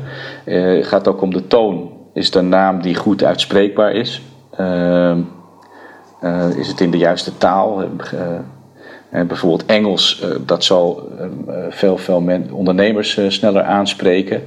Gaat 0.82 1.08
ook 1.08 1.22
om 1.22 1.34
de 1.34 1.48
toon. 1.48 1.92
Is 2.14 2.26
het 2.26 2.36
een 2.36 2.50
naam 2.50 2.82
die 2.82 2.96
goed 2.96 3.24
uitspreekbaar 3.24 3.92
is? 3.92 4.22
Uh, 4.60 6.58
is 6.58 6.68
het 6.68 6.80
in 6.80 6.92
de 6.92 6.98
juiste 6.98 7.38
taal? 7.38 7.84
Bijvoorbeeld 9.28 9.66
Engels, 9.66 10.26
dat 10.46 10.64
zal 10.64 11.10
veel, 11.70 11.98
veel 11.98 12.24
ondernemers 12.52 13.20
sneller 13.28 13.64
aanspreken. 13.64 14.44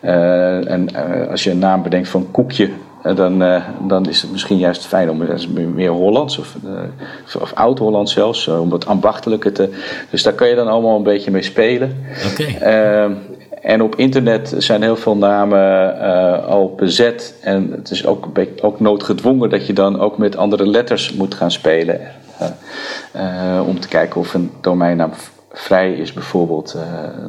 en 0.00 0.88
als 1.30 1.44
je 1.44 1.50
een 1.50 1.58
naam 1.58 1.82
bedenkt 1.82 2.08
van 2.08 2.30
koekje, 2.30 2.70
dan, 3.14 3.62
dan 3.88 4.08
is 4.08 4.22
het 4.22 4.32
misschien 4.32 4.58
juist 4.58 4.86
fijn 4.86 5.10
om 5.10 5.22
meer 5.74 5.90
Hollands 5.90 6.38
of, 6.38 6.56
of 7.40 7.52
oud-Hollands 7.54 8.12
zelfs, 8.12 8.48
om 8.48 8.72
het 8.72 8.86
ambachtelijke 8.86 9.52
te. 9.52 9.68
Dus 10.10 10.22
daar 10.22 10.32
kan 10.32 10.48
je 10.48 10.54
dan 10.54 10.68
allemaal 10.68 10.96
een 10.96 11.02
beetje 11.02 11.30
mee 11.30 11.42
spelen. 11.42 12.04
Okay. 12.32 13.06
Uh, 13.08 13.16
en 13.62 13.82
op 13.82 13.96
internet 13.96 14.54
zijn 14.58 14.82
heel 14.82 14.96
veel 14.96 15.16
namen 15.16 15.96
uh, 15.96 16.46
al 16.46 16.74
bezet. 16.74 17.34
En 17.42 17.72
het 17.72 17.90
is 17.90 18.06
ook, 18.06 18.28
ook 18.62 18.80
noodgedwongen 18.80 19.50
dat 19.50 19.66
je 19.66 19.72
dan 19.72 20.00
ook 20.00 20.18
met 20.18 20.36
andere 20.36 20.66
letters 20.66 21.12
moet 21.12 21.34
gaan 21.34 21.50
spelen. 21.50 22.00
Uh, 23.16 23.56
uh, 23.56 23.68
om 23.68 23.80
te 23.80 23.88
kijken 23.88 24.20
of 24.20 24.34
een 24.34 24.50
domeinnaam 24.60 25.10
vrij 25.52 25.92
is 25.92 26.12
bijvoorbeeld. 26.12 26.76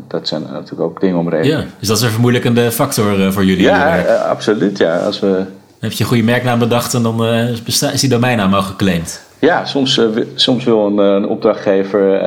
dat 0.08 0.28
zijn 0.28 0.42
natuurlijk 0.42 0.82
ook 0.82 1.02
dingen 1.02 1.18
om 1.18 1.30
redenen. 1.30 1.58
Ja, 1.58 1.66
dus 1.80 1.88
dat 1.88 1.98
is 1.98 2.04
een 2.04 2.10
vermoeilijkende 2.10 2.72
factor 2.72 3.34
voor 3.34 3.46
jullie? 3.46 3.64
Ja, 3.64 4.02
absoluut. 4.16 4.78
Ja. 4.78 4.98
Als 4.98 5.20
we... 5.20 5.28
Dan 5.28 5.90
heb 5.90 5.92
je 5.92 6.04
een 6.04 6.10
goede 6.10 6.24
merknaam 6.24 6.60
bedacht 6.60 6.94
en 6.94 7.04
dan 7.04 7.26
is 7.94 8.00
die 8.00 8.10
domeinnaam 8.10 8.54
al 8.54 8.62
geclaimd. 8.62 9.22
Ja, 9.40 9.66
soms, 9.66 10.02
soms 10.36 10.64
wil 10.64 10.86
een, 10.86 10.98
een 10.98 11.28
opdrachtgever 11.28 12.22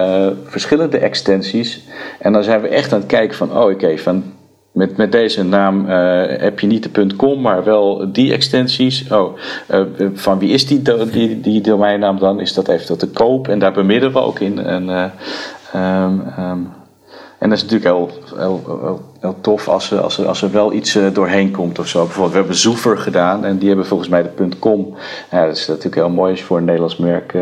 verschillende 0.47 0.99
extensies. 0.99 1.83
En 2.19 2.33
dan 2.33 2.45
zijn 2.45 2.61
we 2.61 2.69
echt 2.69 2.93
aan 2.93 2.99
het 2.99 3.09
kijken 3.09 3.37
van, 3.37 3.57
oh 3.57 3.71
oké, 3.71 3.99
van 3.99 4.23
met, 4.77 4.97
met 4.97 5.13
deze 5.13 5.45
naam 5.45 5.81
uh, 5.81 6.23
heb 6.27 6.61
je 6.61 6.67
niet 6.67 6.95
de 6.95 7.17
.com, 7.17 7.41
maar 7.41 7.65
wel 7.65 8.13
die 8.13 8.33
extensies. 8.33 9.11
Oh, 9.11 9.39
van 10.15 10.39
wie 10.39 10.51
is 10.51 10.67
die, 10.67 10.83
die, 11.11 11.41
die 11.41 11.61
domeinnaam 11.61 12.19
dan? 12.19 12.41
Is 12.41 12.55
dat 12.55 12.69
eventueel 12.69 12.99
te 12.99 13.09
koop? 13.09 13.49
En 13.49 13.59
daar 13.59 13.73
bemiddelen 13.73 14.15
we 14.15 14.21
ook 14.21 14.39
in. 14.39 14.59
En, 14.59 14.89
um, 14.89 16.25
um, 16.39 16.69
en 17.39 17.49
dat 17.49 17.59
is 17.59 17.63
natuurlijk 17.63 17.85
heel, 17.85 18.11
heel, 18.37 19.01
heel, 19.21 19.41
tof 19.41 19.69
als 19.69 19.91
er, 19.91 20.01
als, 20.01 20.25
als 20.25 20.43
er 20.43 20.53
wel 20.53 20.73
iets 20.73 20.99
doorheen 21.13 21.51
komt 21.51 21.79
of 21.79 21.89
zo. 21.89 21.99
Bijvoorbeeld, 21.99 22.33
we 22.33 22.39
hebben 22.39 22.57
Zoever 22.57 22.99
gedaan 22.99 23.45
en 23.45 23.59
die 23.59 23.69
hebben 23.69 23.87
volgens 23.87 24.09
mij 24.09 24.23
de 24.23 24.49
.com. 24.59 24.95
Ja, 25.31 25.47
dat 25.47 25.57
is 25.57 25.67
natuurlijk 25.67 25.95
heel 25.95 26.11
mooi 26.11 26.31
als 26.31 26.41
je 26.41 26.47
voor 26.47 26.59
een 26.59 26.65
Nederlands 26.65 26.97
merk 26.97 27.33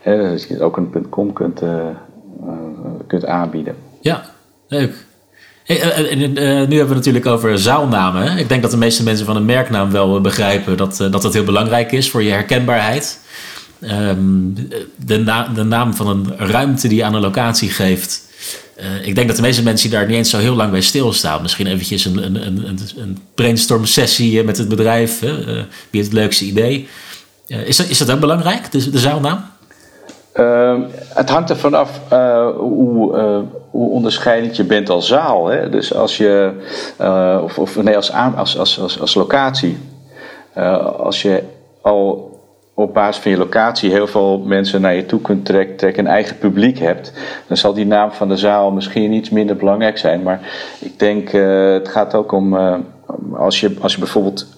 hè, 0.00 0.30
dat 0.30 0.42
je 0.42 0.62
ook 0.62 0.76
een 0.76 1.06
.com 1.08 1.32
kunt, 1.32 1.62
kunt 3.06 3.26
aanbieden. 3.26 3.76
Ja, 4.00 4.22
leuk. 4.68 5.05
Hey, 5.66 6.14
nu 6.14 6.76
hebben 6.76 6.88
we 6.88 6.94
natuurlijk 6.94 7.26
over 7.26 7.58
zaalnamen. 7.58 8.38
Ik 8.38 8.48
denk 8.48 8.62
dat 8.62 8.70
de 8.70 8.76
meeste 8.76 9.02
mensen 9.02 9.26
van 9.26 9.36
een 9.36 9.44
merknaam 9.44 9.90
wel 9.90 10.20
begrijpen 10.20 10.76
dat, 10.76 10.96
dat 10.96 11.22
dat 11.22 11.32
heel 11.32 11.44
belangrijk 11.44 11.92
is 11.92 12.10
voor 12.10 12.22
je 12.22 12.30
herkenbaarheid. 12.30 13.18
Um, 13.80 14.54
de, 14.96 15.46
de 15.54 15.62
naam 15.62 15.94
van 15.94 16.08
een 16.08 16.32
ruimte 16.36 16.88
die 16.88 16.96
je 16.96 17.04
aan 17.04 17.14
een 17.14 17.20
locatie 17.20 17.70
geeft 17.70 18.26
ik 19.02 19.14
denk 19.14 19.26
dat 19.26 19.36
de 19.36 19.42
meeste 19.42 19.62
mensen 19.62 19.90
daar 19.90 20.06
niet 20.06 20.16
eens 20.16 20.30
zo 20.30 20.38
heel 20.38 20.54
lang 20.54 20.70
bij 20.70 20.80
stilstaan. 20.80 21.42
Misschien 21.42 21.66
eventjes 21.66 22.04
een, 22.04 22.24
een, 22.24 22.46
een, 22.46 22.78
een 22.96 23.18
brainstorm 23.34 23.84
sessie 23.84 24.44
met 24.44 24.58
het 24.58 24.68
bedrijf. 24.68 25.20
Wie 25.20 25.66
heeft 25.90 26.06
het 26.06 26.12
leukste 26.12 26.44
idee? 26.44 26.88
Is, 27.46 27.76
dat, 27.76 27.88
is 27.88 27.98
dat 27.98 28.10
ook 28.10 28.20
belangrijk, 28.20 28.70
de 28.70 28.98
zaalnaam? 28.98 29.44
Ehm, 30.36 30.80
het 31.14 31.30
hangt 31.30 31.50
er 31.50 31.56
vanaf 31.56 32.00
hoe, 32.56 33.16
hoe 33.70 33.90
onderscheidend 33.90 34.56
je 34.56 34.64
bent 34.64 34.90
als 34.90 35.08
zaal. 35.08 35.46
Hè? 35.46 35.70
Dus 35.70 35.94
als 35.94 36.16
je, 36.16 36.52
of, 37.42 37.58
of 37.58 37.82
nee, 37.82 37.96
als, 37.96 38.12
als, 38.12 38.58
als, 38.58 39.00
als, 39.00 39.14
locatie. 39.14 39.78
als 40.98 41.22
je 41.22 41.42
al 41.80 42.34
op 42.74 42.94
basis 42.94 43.22
van 43.22 43.30
je 43.30 43.36
locatie 43.36 43.90
heel 43.90 44.06
veel 44.06 44.38
mensen 44.38 44.80
naar 44.80 44.94
je 44.94 45.06
toe 45.06 45.20
kunt 45.20 45.44
trekken, 45.44 45.76
trek 45.76 45.96
een 45.96 46.06
eigen 46.06 46.38
publiek 46.38 46.78
hebt, 46.78 47.12
dan 47.46 47.56
zal 47.56 47.74
die 47.74 47.86
naam 47.86 48.12
van 48.12 48.28
de 48.28 48.36
zaal 48.36 48.70
misschien 48.70 49.12
iets 49.12 49.30
minder 49.30 49.56
belangrijk 49.56 49.98
zijn. 49.98 50.22
Maar 50.22 50.40
ik 50.80 50.98
denk, 50.98 51.30
het 51.78 51.88
gaat 51.88 52.14
ook 52.14 52.32
om, 52.32 52.56
als, 53.36 53.60
je, 53.60 53.76
als 53.80 53.92
je 53.92 53.98
bijvoorbeeld 53.98 54.55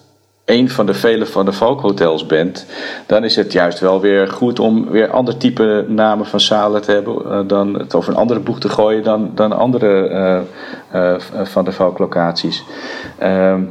een 0.49 0.69
van 0.69 0.85
de 0.85 0.93
vele 0.93 1.25
van 1.25 1.45
de 1.45 1.51
Valkhotels 1.51 2.25
bent, 2.25 2.65
dan 3.05 3.23
is 3.23 3.35
het 3.35 3.51
juist 3.51 3.79
wel 3.79 4.01
weer 4.01 4.27
goed 4.27 4.59
om 4.59 4.89
weer 4.89 5.11
ander 5.11 5.37
type 5.37 5.85
namen 5.87 6.25
van 6.25 6.39
zalen 6.39 6.81
te 6.81 6.91
hebben, 6.91 7.21
uh, 7.25 7.39
dan 7.47 7.73
het 7.79 7.95
over 7.95 8.11
een 8.11 8.19
andere 8.19 8.39
boek 8.39 8.59
te 8.59 8.69
gooien 8.69 9.03
dan, 9.03 9.31
dan 9.35 9.51
andere 9.51 10.43
van 11.43 11.65
de 11.65 11.71
Valklocaties. 11.71 12.63
Ehm, 13.17 13.61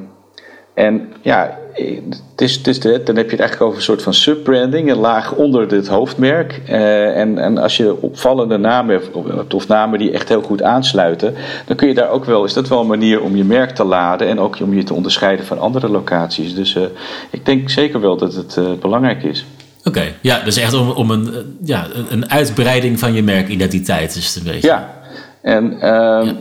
En 0.78 1.12
ja, 1.22 1.58
het 1.72 2.40
is, 2.40 2.56
het 2.56 2.66
is 2.66 2.80
de, 2.80 3.02
dan 3.04 3.16
heb 3.16 3.24
je 3.24 3.30
het 3.30 3.40
eigenlijk 3.40 3.62
over 3.62 3.76
een 3.76 3.82
soort 3.84 4.02
van 4.02 4.14
subbranding, 4.14 4.90
een 4.90 4.96
laag 4.96 5.32
onder 5.32 5.70
het 5.70 5.88
hoofdmerk. 5.88 6.60
Uh, 6.68 7.16
en, 7.16 7.38
en 7.38 7.58
als 7.58 7.76
je 7.76 8.02
opvallende 8.02 8.56
namen 8.56 8.94
hebt, 8.94 9.54
of 9.54 9.68
namen 9.68 9.98
die 9.98 10.10
echt 10.10 10.28
heel 10.28 10.42
goed 10.42 10.62
aansluiten, 10.62 11.34
dan 11.66 11.76
kun 11.76 11.88
je 11.88 11.94
daar 11.94 12.10
ook 12.10 12.24
wel, 12.24 12.44
is 12.44 12.52
dat 12.52 12.68
wel 12.68 12.80
een 12.80 12.86
manier 12.86 13.22
om 13.22 13.36
je 13.36 13.44
merk 13.44 13.70
te 13.70 13.84
laden 13.84 14.28
en 14.28 14.40
ook 14.40 14.60
om 14.60 14.74
je 14.74 14.82
te 14.82 14.94
onderscheiden 14.94 15.46
van 15.46 15.58
andere 15.58 15.88
locaties. 15.88 16.54
Dus 16.54 16.74
uh, 16.74 16.82
ik 17.30 17.46
denk 17.46 17.70
zeker 17.70 18.00
wel 18.00 18.16
dat 18.16 18.34
het 18.34 18.56
uh, 18.58 18.64
belangrijk 18.80 19.22
is. 19.22 19.44
Oké, 19.84 20.04
ja, 20.20 20.40
dus 20.44 20.56
echt 20.56 20.74
om, 20.74 20.90
om 20.90 21.10
een, 21.10 21.56
ja, 21.64 21.86
een 22.10 22.30
uitbreiding 22.30 22.98
van 22.98 23.12
je 23.12 23.22
merkidentiteit 23.22 24.16
is 24.16 24.34
het 24.34 24.36
een 24.36 24.52
beetje. 24.52 24.68
Ja, 24.68 24.94
en 25.42 25.76
ja 25.80 26.34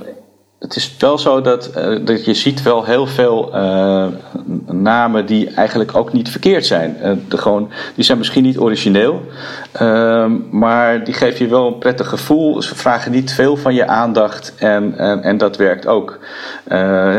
het 0.60 0.76
is 0.76 0.96
wel 1.00 1.18
zo 1.18 1.42
dat, 1.42 1.72
uh, 1.78 2.06
dat 2.06 2.26
je 2.26 2.34
ziet 2.34 2.62
wel 2.62 2.84
heel 2.84 3.08
veel 3.08 3.52
uh, 3.56 4.06
namen 4.72 5.26
die 5.26 5.50
eigenlijk 5.50 5.96
ook 5.96 6.14
niet 6.14 6.30
verkeerd 6.30 6.66
zijn. 6.66 6.98
Uh, 7.04 7.12
de 7.28 7.38
gewoon, 7.38 7.70
die 7.96 8.04
zijn 8.04 8.18
misschien 8.18 8.44
niet 8.44 8.58
origineel, 8.58 9.22
ehm, 9.72 10.32
maar 10.52 11.04
die 11.04 11.14
geven 11.14 11.46
je 11.46 11.52
wel 11.52 11.68
een 11.68 11.78
prettig 11.78 12.08
gevoel. 12.08 12.62
Ze 12.62 12.76
vragen 12.76 13.12
niet 13.12 13.34
veel 13.34 13.58
van 13.58 13.74
je 13.74 13.88
aandacht 13.88 14.54
en, 14.56 14.98
en, 14.98 15.24
en 15.24 15.38
dat 15.38 15.58
werkt 15.58 15.88
ook. 15.88 16.20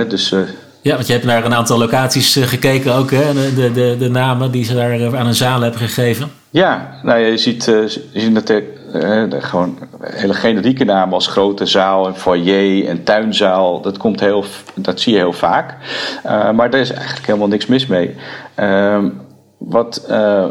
dus, 0.09 0.35
ja, 0.81 0.95
want 0.95 1.07
je 1.07 1.13
hebt 1.13 1.25
naar 1.25 1.45
een 1.45 1.55
aantal 1.55 1.79
locaties 1.79 2.37
gekeken 2.41 2.95
ook, 2.95 3.11
hè? 3.11 3.33
De, 3.55 3.73
de, 3.73 3.97
de, 3.99 4.09
namen 4.09 4.51
die 4.51 4.65
ze 4.65 4.75
daar 4.75 5.17
aan 5.17 5.27
een 5.27 5.35
zaal 5.35 5.61
hebben 5.61 5.81
gegeven. 5.81 6.31
Ja, 6.51 6.99
nou, 7.03 7.19
je 7.19 7.37
ziet, 7.37 7.65
je 7.65 8.01
ziet 8.13 8.33
natuurlijk 8.93 9.43
uh, 9.43 9.49
gewoon 9.49 9.79
hele 10.01 10.35
generieke 10.35 10.85
namen 10.85 11.15
als 11.15 11.27
grote 11.27 11.67
zaal 11.67 12.07
en 12.07 12.17
foyer 12.17 12.87
en 12.89 13.05
tuinzaal. 13.05 13.81
Dat, 13.81 13.97
komt 13.97 14.21
heel, 14.21 14.45
dat 14.75 15.01
zie 15.01 15.13
je 15.13 15.19
heel 15.19 15.33
vaak. 15.33 15.77
Uh, 16.27 16.51
maar 16.51 16.71
daar 16.71 16.81
is 16.81 16.93
eigenlijk 16.93 17.27
helemaal 17.27 17.49
niks 17.49 17.67
mis 17.67 17.87
mee. 17.87 18.15
Uh, 18.61 19.05
wat, 19.59 20.07
uh, 20.11 20.45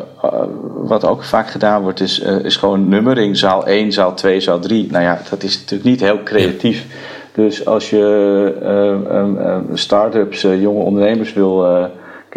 wat 0.76 1.06
ook 1.06 1.24
vaak 1.24 1.50
gedaan 1.50 1.82
wordt, 1.82 2.00
is, 2.00 2.20
is 2.20 2.56
gewoon 2.56 2.90
nummering. 2.90 3.38
Zaal 3.38 3.66
1, 3.66 3.92
zaal 3.92 4.14
2, 4.14 4.40
zaal 4.40 4.60
3. 4.60 4.88
Nou 4.92 5.04
ja, 5.04 5.22
dat 5.30 5.44
is 5.44 5.60
natuurlijk 5.60 5.90
niet 5.90 6.00
heel 6.00 6.24
creatief. 6.24 6.86
Dus 7.34 7.66
als 7.66 7.90
je 7.90 9.64
start-ups, 9.74 10.42
jonge 10.42 10.84
ondernemers 10.84 11.34
wil 11.34 11.66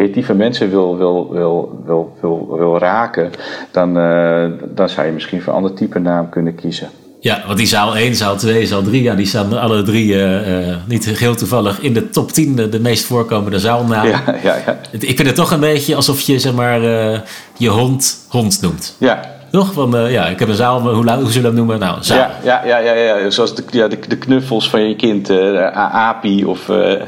creatieve 0.01 0.33
mensen 0.33 0.69
wil, 0.69 0.97
wil, 0.97 1.31
wil, 1.31 1.81
wil, 1.85 2.17
wil, 2.21 2.57
wil 2.57 2.77
raken, 2.77 3.31
dan, 3.71 3.97
uh, 3.97 4.45
dan 4.75 4.89
zou 4.89 5.07
je 5.07 5.13
misschien 5.13 5.41
voor 5.41 5.53
een 5.53 5.59
ander 5.59 5.73
type 5.73 5.99
naam 5.99 6.29
kunnen 6.29 6.55
kiezen. 6.55 6.89
Ja, 7.19 7.43
want 7.45 7.57
die 7.57 7.67
zaal 7.67 7.95
1, 7.95 8.15
zaal 8.15 8.35
2, 8.35 8.65
zaal 8.65 8.81
3, 8.81 9.03
ja, 9.03 9.15
die 9.15 9.25
staan 9.25 9.59
alle 9.59 9.83
drie 9.83 10.13
uh, 10.13 10.67
uh, 10.67 10.75
niet 10.87 11.05
heel 11.05 11.35
toevallig 11.35 11.81
in 11.81 11.93
de 11.93 12.09
top 12.09 12.31
10 12.31 12.55
de, 12.55 12.69
de 12.69 12.79
meest 12.79 13.05
voorkomende 13.05 13.59
zaalnamen. 13.59 14.09
Ja, 14.09 14.35
ja, 14.43 14.55
ja. 14.65 14.79
Ik 14.91 15.15
vind 15.15 15.27
het 15.27 15.35
toch 15.35 15.51
een 15.51 15.59
beetje 15.59 15.95
alsof 15.95 16.21
je 16.21 16.39
zeg 16.39 16.53
maar, 16.53 16.83
uh, 16.83 17.19
je 17.57 17.69
hond 17.69 18.25
hond 18.29 18.61
noemt. 18.61 18.95
Ja, 18.97 19.40
toch? 19.51 19.73
Van, 19.73 19.95
uh, 19.95 20.11
ja, 20.11 20.25
ik 20.25 20.39
heb 20.39 20.47
een 20.47 20.55
zaal, 20.55 20.81
hoe, 20.81 20.93
hoe 20.93 21.03
zullen 21.05 21.33
we 21.33 21.41
dat 21.41 21.53
noemen? 21.53 21.79
Nou, 21.79 21.97
zaal. 21.99 22.17
Ja, 22.17 22.61
ja, 22.65 22.77
ja, 22.77 22.93
ja, 22.93 23.17
ja. 23.17 23.29
zoals 23.29 23.55
de, 23.55 23.63
ja, 23.69 23.87
de, 23.87 23.99
de 24.07 24.17
knuffels 24.17 24.69
van 24.69 24.89
je 24.89 24.95
kind, 24.95 25.29
uh, 25.29 25.77
API 26.07 26.45
of... 26.45 26.67
Uh, 26.67 26.77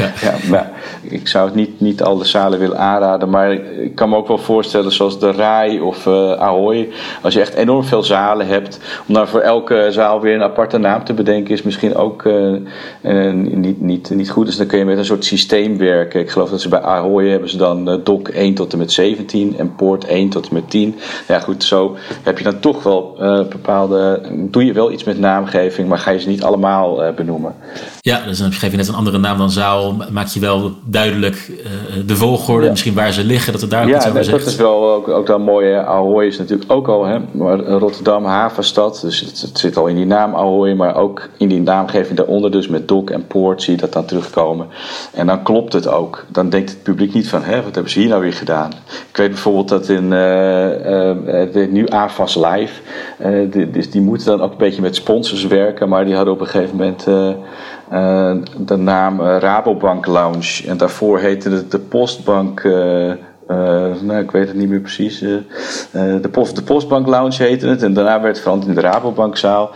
ja. 0.00 0.10
ja 0.50 0.70
ik 1.02 1.28
zou 1.28 1.46
het 1.46 1.54
niet, 1.54 1.80
niet 1.80 2.02
al 2.02 2.18
de 2.18 2.24
zalen 2.24 2.58
willen 2.58 2.78
aanraden, 2.78 3.30
maar 3.30 3.52
ik 3.52 3.94
kan 3.94 4.08
me 4.08 4.16
ook 4.16 4.28
wel 4.28 4.38
voorstellen 4.38 4.92
zoals 4.92 5.20
de 5.20 5.30
RAI 5.30 5.80
of 5.80 6.06
Ahoy. 6.38 6.88
Als 7.22 7.34
je 7.34 7.40
echt 7.40 7.54
enorm 7.54 7.84
veel 7.84 8.02
zalen 8.02 8.46
hebt, 8.46 8.80
om 9.08 9.14
dan 9.14 9.28
voor 9.28 9.40
elke 9.40 9.86
zaal 9.90 10.20
weer 10.20 10.34
een 10.34 10.42
aparte 10.42 10.78
naam 10.78 11.04
te 11.04 11.14
bedenken, 11.14 11.54
is 11.54 11.62
misschien 11.62 11.96
ook 11.96 12.28
niet, 13.32 13.80
niet, 13.80 14.10
niet 14.10 14.30
goed. 14.30 14.46
Dus 14.46 14.56
dan 14.56 14.66
kun 14.66 14.78
je 14.78 14.84
met 14.84 14.98
een 14.98 15.04
soort 15.04 15.24
systeem 15.24 15.78
werken. 15.78 16.20
Ik 16.20 16.30
geloof 16.30 16.50
dat 16.50 16.60
ze 16.60 16.68
bij 16.68 16.80
Ahoy 16.80 17.28
hebben 17.28 17.48
ze 17.48 17.56
dan 17.56 18.00
DOC 18.04 18.28
1 18.28 18.54
tot 18.54 18.72
en 18.72 18.78
met 18.78 18.92
17 18.92 19.54
en 19.58 19.74
Poort 19.74 20.04
1 20.04 20.28
tot 20.28 20.48
en 20.48 20.54
met 20.54 20.70
10 20.70 20.94
ja, 21.28 21.40
goed, 21.40 21.64
zo 21.64 21.96
heb 22.22 22.38
je 22.38 22.44
dan 22.44 22.60
toch 22.60 22.82
wel 22.82 23.16
uh, 23.20 23.48
bepaalde. 23.48 24.20
Doe 24.32 24.64
je 24.64 24.72
wel 24.72 24.92
iets 24.92 25.04
met 25.04 25.18
naamgeving, 25.18 25.88
maar 25.88 25.98
ga 25.98 26.10
je 26.10 26.20
ze 26.20 26.28
niet 26.28 26.42
allemaal 26.42 27.04
uh, 27.04 27.14
benoemen. 27.14 27.54
Ja, 28.06 28.20
dus 28.26 28.38
dan 28.38 28.52
geef 28.52 28.70
je 28.70 28.76
net 28.76 28.88
een 28.88 28.94
andere 28.94 29.18
naam 29.18 29.38
dan 29.38 29.50
zaal. 29.50 29.96
Maak 30.10 30.26
je 30.26 30.40
wel 30.40 30.72
duidelijk 30.84 31.48
uh, 31.48 31.66
de 32.06 32.16
volgorde, 32.16 32.64
ja. 32.64 32.70
misschien 32.70 32.94
waar 32.94 33.12
ze 33.12 33.24
liggen, 33.24 33.52
dat 33.52 33.60
het 33.60 33.70
daar 33.70 33.88
ja, 33.88 33.96
iets 33.96 34.08
over 34.08 34.24
zegt. 34.24 34.38
Ja, 34.38 34.44
dat 34.44 34.52
is 34.52 34.56
wel 34.56 34.92
ook, 34.92 35.08
ook 35.08 35.26
dan 35.26 35.42
mooi. 35.42 35.72
Ahoy 35.72 36.26
is 36.26 36.38
natuurlijk 36.38 36.72
ook 36.72 36.88
al, 36.88 37.04
hè, 37.04 37.18
maar 37.32 37.58
Rotterdam 37.58 38.24
havenstad. 38.24 39.00
Dus 39.00 39.20
het, 39.20 39.40
het, 39.40 39.58
zit 39.58 39.76
al 39.76 39.86
in 39.86 39.96
die 39.96 40.06
naam 40.06 40.34
Ahoy, 40.34 40.72
maar 40.72 40.96
ook 40.96 41.28
in 41.36 41.48
die 41.48 41.60
naamgeving 41.60 42.16
daaronder. 42.16 42.50
Dus 42.50 42.68
met 42.68 42.88
Dok 42.88 43.10
en 43.10 43.26
Poort 43.26 43.62
zie 43.62 43.74
je 43.74 43.80
dat 43.80 43.92
dan 43.92 44.04
terugkomen. 44.04 44.66
En 45.12 45.26
dan 45.26 45.42
klopt 45.42 45.72
het 45.72 45.88
ook. 45.88 46.24
Dan 46.28 46.48
denkt 46.48 46.70
het 46.70 46.82
publiek 46.82 47.14
niet 47.14 47.28
van, 47.28 47.42
hè, 47.42 47.62
wat 47.62 47.74
hebben 47.74 47.92
ze 47.92 47.98
hier 47.98 48.08
nou 48.08 48.22
weer 48.22 48.32
gedaan? 48.32 48.70
Ik 49.10 49.16
weet 49.16 49.30
bijvoorbeeld 49.30 49.68
dat 49.68 49.88
in 49.88 50.12
uh, 50.12 51.66
nu 51.70 51.88
AFAS 51.88 52.34
Live, 52.34 52.80
uh, 53.26 53.52
die, 53.52 53.70
dus 53.70 53.90
die 53.90 54.00
moeten 54.00 54.26
dan 54.26 54.40
ook 54.40 54.50
een 54.50 54.56
beetje 54.56 54.82
met 54.82 54.96
sponsors 54.96 55.46
werken, 55.46 55.88
maar 55.88 56.04
die 56.04 56.14
hadden 56.14 56.34
op 56.34 56.40
een 56.40 56.46
gegeven 56.46 56.76
moment 56.76 57.06
uh, 57.92 58.32
de 58.58 58.76
naam 58.76 59.20
Rabobank 59.20 60.06
Lounge 60.06 60.68
en 60.68 60.76
daarvoor 60.76 61.18
heette 61.18 61.50
het 61.50 61.70
de 61.70 61.78
Postbank. 61.78 62.62
nou, 64.02 64.18
ik 64.18 64.30
weet 64.30 64.48
het 64.48 64.56
niet 64.56 64.68
meer 64.68 64.80
precies. 64.80 65.18
de, 65.18 66.28
post, 66.30 66.56
de 66.56 66.62
Postbank 66.62 67.06
Lounge 67.06 67.42
heette 67.42 67.66
het. 67.66 67.82
En 67.82 67.94
daarna 67.94 68.20
werd 68.20 68.34
het 68.34 68.42
veranderd 68.42 68.68
in 68.68 68.74
de 68.74 68.80
Rabobankzaal. 68.80 69.70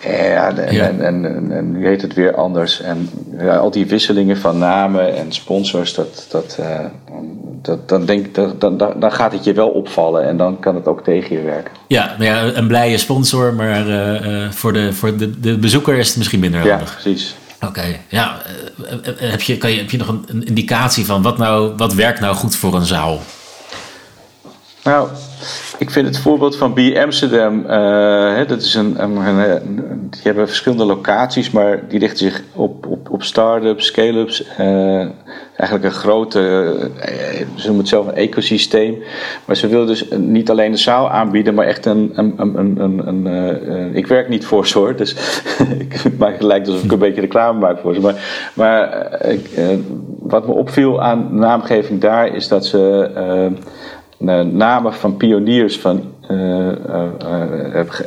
En, 0.00 0.66
en, 0.66 0.74
ja. 0.74 0.84
en, 0.84 1.00
en, 1.04 1.52
en, 1.52 1.72
nu 1.72 1.86
heet 1.86 2.02
het 2.02 2.14
weer 2.14 2.34
anders. 2.34 2.80
En 2.80 3.10
ja, 3.38 3.56
al 3.56 3.70
die 3.70 3.86
wisselingen 3.86 4.36
van 4.36 4.58
namen 4.58 5.16
en 5.16 5.32
sponsors, 5.32 5.94
dat, 5.94 6.26
dat, 6.30 6.58
dat, 7.66 7.88
dan, 7.88 8.04
denk, 8.04 8.34
dat, 8.34 8.60
dan, 8.60 8.76
dan 8.76 9.12
gaat 9.12 9.32
het 9.32 9.44
je 9.44 9.52
wel 9.52 9.68
opvallen 9.68 10.24
en 10.24 10.36
dan 10.36 10.58
kan 10.60 10.74
het 10.74 10.86
ook 10.86 11.04
tegen 11.04 11.36
je 11.36 11.42
werken. 11.42 11.72
Ja, 11.86 12.14
ja 12.18 12.42
een 12.42 12.66
blije 12.66 12.98
sponsor, 12.98 13.54
maar 13.54 13.86
uh, 13.86 14.50
voor, 14.50 14.72
de, 14.72 14.92
voor 14.92 15.16
de, 15.16 15.40
de 15.40 15.58
bezoeker 15.58 15.96
is 15.96 16.08
het 16.08 16.16
misschien 16.16 16.40
minder 16.40 16.60
handig. 16.60 16.88
Ja, 16.88 17.00
precies. 17.02 17.36
Oké, 17.66 17.96
ja. 18.08 18.42
Uh, 18.78 19.30
heb, 19.30 19.40
je, 19.40 19.56
kan 19.56 19.70
je, 19.70 19.78
heb 19.78 19.90
je 19.90 19.96
nog 19.96 20.08
een, 20.08 20.46
indicatie 20.46 21.04
van 21.04 21.22
wat, 21.22 21.38
nou, 21.38 21.72
wat 21.76 21.94
werkt 21.94 22.20
nou 22.20 22.34
goed 22.34 22.56
voor 22.56 22.74
een 22.74 22.84
zaal? 22.84 23.20
Nou, 24.84 25.08
ik 25.78 25.90
vind 25.90 26.06
het 26.06 26.18
voorbeeld 26.18 26.56
van 26.56 26.72
B 26.72 26.78
Amsterdam, 26.96 27.60
uh, 27.60 27.70
hè, 28.34 28.46
dat 28.46 28.62
is 28.62 28.74
een, 28.74 29.02
een, 29.02 30.10
die 30.10 30.20
hebben 30.22 30.46
verschillende 30.46 30.84
locaties, 30.84 31.50
maar 31.50 31.88
die 31.88 31.98
richten 31.98 32.18
zich 32.18 32.42
op, 32.52 32.75
op, 33.16 33.22
start-ups, 33.22 33.86
scale-ups. 33.86 34.44
Uh, 34.60 35.06
eigenlijk 35.56 35.84
een 35.84 35.90
grote, 35.90 36.40
uh, 36.96 37.46
ze 37.54 37.66
noemen 37.66 37.78
het 37.78 37.88
zelf 37.88 38.06
een 38.06 38.14
ecosysteem. 38.14 39.02
Maar 39.44 39.56
ze 39.56 39.66
willen 39.66 39.86
dus 39.86 40.08
niet 40.16 40.50
alleen 40.50 40.70
de 40.70 40.76
zaal 40.76 41.10
aanbieden, 41.10 41.54
maar 41.54 41.66
echt 41.66 41.86
een. 41.86 42.12
een, 42.14 42.34
een, 42.36 42.80
een, 42.80 43.26
een 43.26 43.94
ik 43.94 44.06
werk 44.06 44.28
niet 44.28 44.46
voor 44.46 44.66
ze 44.66 44.78
hoor, 44.78 44.96
dus 44.96 45.12
ik 45.88 46.18
maak 46.18 46.32
het 46.32 46.42
lijkt 46.42 46.66
alsof 46.66 46.84
ik 46.84 46.92
een 46.92 46.98
beetje 46.98 47.20
reclame 47.20 47.58
maak 47.58 47.78
voor 47.78 47.94
ze. 47.94 48.00
Maar, 48.00 48.48
maar 48.54 49.08
wat 50.18 50.46
me 50.46 50.52
opviel 50.52 51.02
aan 51.02 51.28
naamgeving 51.30 52.00
daar 52.00 52.34
is 52.34 52.48
dat 52.48 52.66
ze 52.66 53.10
namen 54.52 54.94
van 54.94 55.16
pioniers 55.16 55.78
van, 55.78 56.12
uh, 56.30 56.38
uh, 56.38 56.72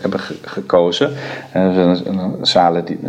hebben, 0.02 0.20
gekozen. 0.42 1.12
een 1.54 2.46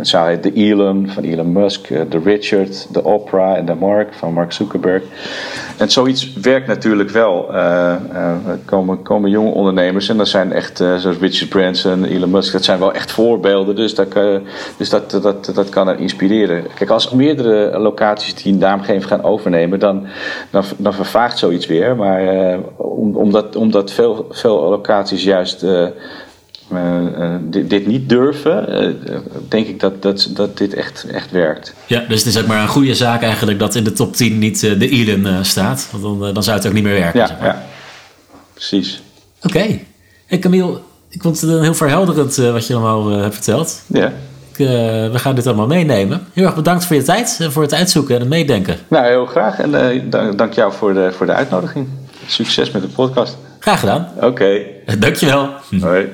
zaal 0.03 0.25
heet 0.25 0.43
de 0.43 0.53
Elon 0.53 1.09
van 1.09 1.23
Elon 1.23 1.51
Musk, 1.51 1.87
de 1.87 2.19
Richard, 2.23 2.93
de 2.93 3.03
Oprah 3.03 3.57
en 3.57 3.65
de 3.65 3.73
Mark 3.73 4.13
van 4.13 4.33
Mark 4.33 4.51
Zuckerberg. 4.51 5.03
En 5.77 5.91
zoiets 5.91 6.33
werkt 6.33 6.67
natuurlijk 6.67 7.09
wel. 7.09 7.53
er 7.53 8.59
komen, 8.65 9.01
komen 9.01 9.29
jonge 9.29 9.51
ondernemers 9.51 10.09
en 10.09 10.17
dat 10.17 10.27
zijn 10.27 10.51
echt, 10.51 10.77
zoals 10.77 11.17
Richard 11.19 11.49
Branson, 11.49 12.03
Elon 12.03 12.29
Musk, 12.29 12.53
dat 12.53 12.63
zijn 12.63 12.79
wel 12.79 12.93
echt 12.93 13.11
voorbeelden. 13.11 13.75
Dus, 13.75 13.95
dat, 13.95 14.13
dus 14.77 14.89
dat, 14.89 15.11
dat, 15.11 15.51
dat 15.53 15.69
kan 15.69 15.87
er 15.87 15.99
inspireren. 15.99 16.63
Kijk, 16.75 16.89
als 16.89 17.11
meerdere 17.11 17.79
locaties 17.79 18.35
die 18.35 18.53
een 18.53 18.59
naamgeving 18.59 19.07
gaan 19.07 19.23
overnemen, 19.23 19.79
dan, 19.79 20.05
dan, 20.49 20.63
dan 20.77 20.93
vervaagt 20.93 21.37
zoiets 21.37 21.65
weer. 21.65 21.95
Maar 21.95 22.21
omdat, 23.13 23.55
omdat 23.55 23.91
veel, 23.91 24.25
veel 24.29 24.69
locaties 24.69 25.00
juist 25.09 25.63
uh, 25.63 25.87
uh, 26.73 27.35
dit, 27.41 27.69
dit, 27.69 27.87
niet 27.87 28.09
durven, 28.09 28.83
uh, 28.83 29.17
denk 29.47 29.67
ik 29.67 29.79
dat, 29.79 30.01
dat, 30.01 30.29
dat 30.33 30.57
dit 30.57 30.73
echt, 30.73 31.05
echt 31.11 31.31
werkt. 31.31 31.73
Ja, 31.85 31.99
dus 32.07 32.23
het 32.23 32.35
is 32.35 32.41
ook 32.41 32.47
maar 32.47 32.61
een 32.61 32.67
goede 32.67 32.95
zaak 32.95 33.21
eigenlijk 33.21 33.59
dat 33.59 33.75
in 33.75 33.83
de 33.83 33.93
top 33.93 34.15
10 34.15 34.39
niet 34.39 34.59
de 34.59 34.89
Eden 34.89 35.45
staat. 35.45 35.87
Want 35.91 36.03
dan, 36.03 36.33
dan 36.33 36.43
zou 36.43 36.57
het 36.57 36.67
ook 36.67 36.73
niet 36.73 36.83
meer 36.83 36.99
werken. 36.99 37.19
Ja, 37.19 37.27
zeg 37.27 37.39
maar. 37.39 37.47
ja. 37.47 37.65
precies. 38.53 39.01
Oké. 39.41 39.57
Okay. 39.57 39.85
Camille, 40.39 40.79
ik 41.09 41.21
vond 41.21 41.41
het 41.41 41.49
heel 41.49 41.73
verhelderend 41.73 42.35
wat 42.35 42.67
je 42.67 42.73
allemaal 42.73 43.09
hebt 43.09 43.33
verteld. 43.33 43.81
Ja. 43.87 44.11
we 44.57 45.19
gaan 45.19 45.35
dit 45.35 45.47
allemaal 45.47 45.67
meenemen. 45.67 46.27
Heel 46.33 46.45
erg 46.45 46.55
bedankt 46.55 46.85
voor 46.85 46.95
je 46.95 47.03
tijd 47.03 47.37
en 47.41 47.51
voor 47.51 47.61
het 47.61 47.73
uitzoeken 47.73 48.15
en 48.15 48.21
het 48.21 48.29
meedenken. 48.29 48.77
Nou, 48.87 49.05
heel 49.05 49.25
graag. 49.25 49.59
En 49.59 49.71
dank, 50.09 50.37
dank 50.37 50.53
jou 50.53 50.73
voor 50.73 50.93
de, 50.93 51.11
voor 51.11 51.25
de 51.25 51.33
uitnodiging. 51.33 51.87
Succes 52.27 52.71
met 52.71 52.81
de 52.81 52.87
podcast. 52.87 53.37
Graag 53.61 53.79
gedaan. 53.79 54.07
Oké. 54.15 54.25
Okay. 54.25 54.83
Dankjewel. 54.99 55.49
Hoi. 55.81 56.09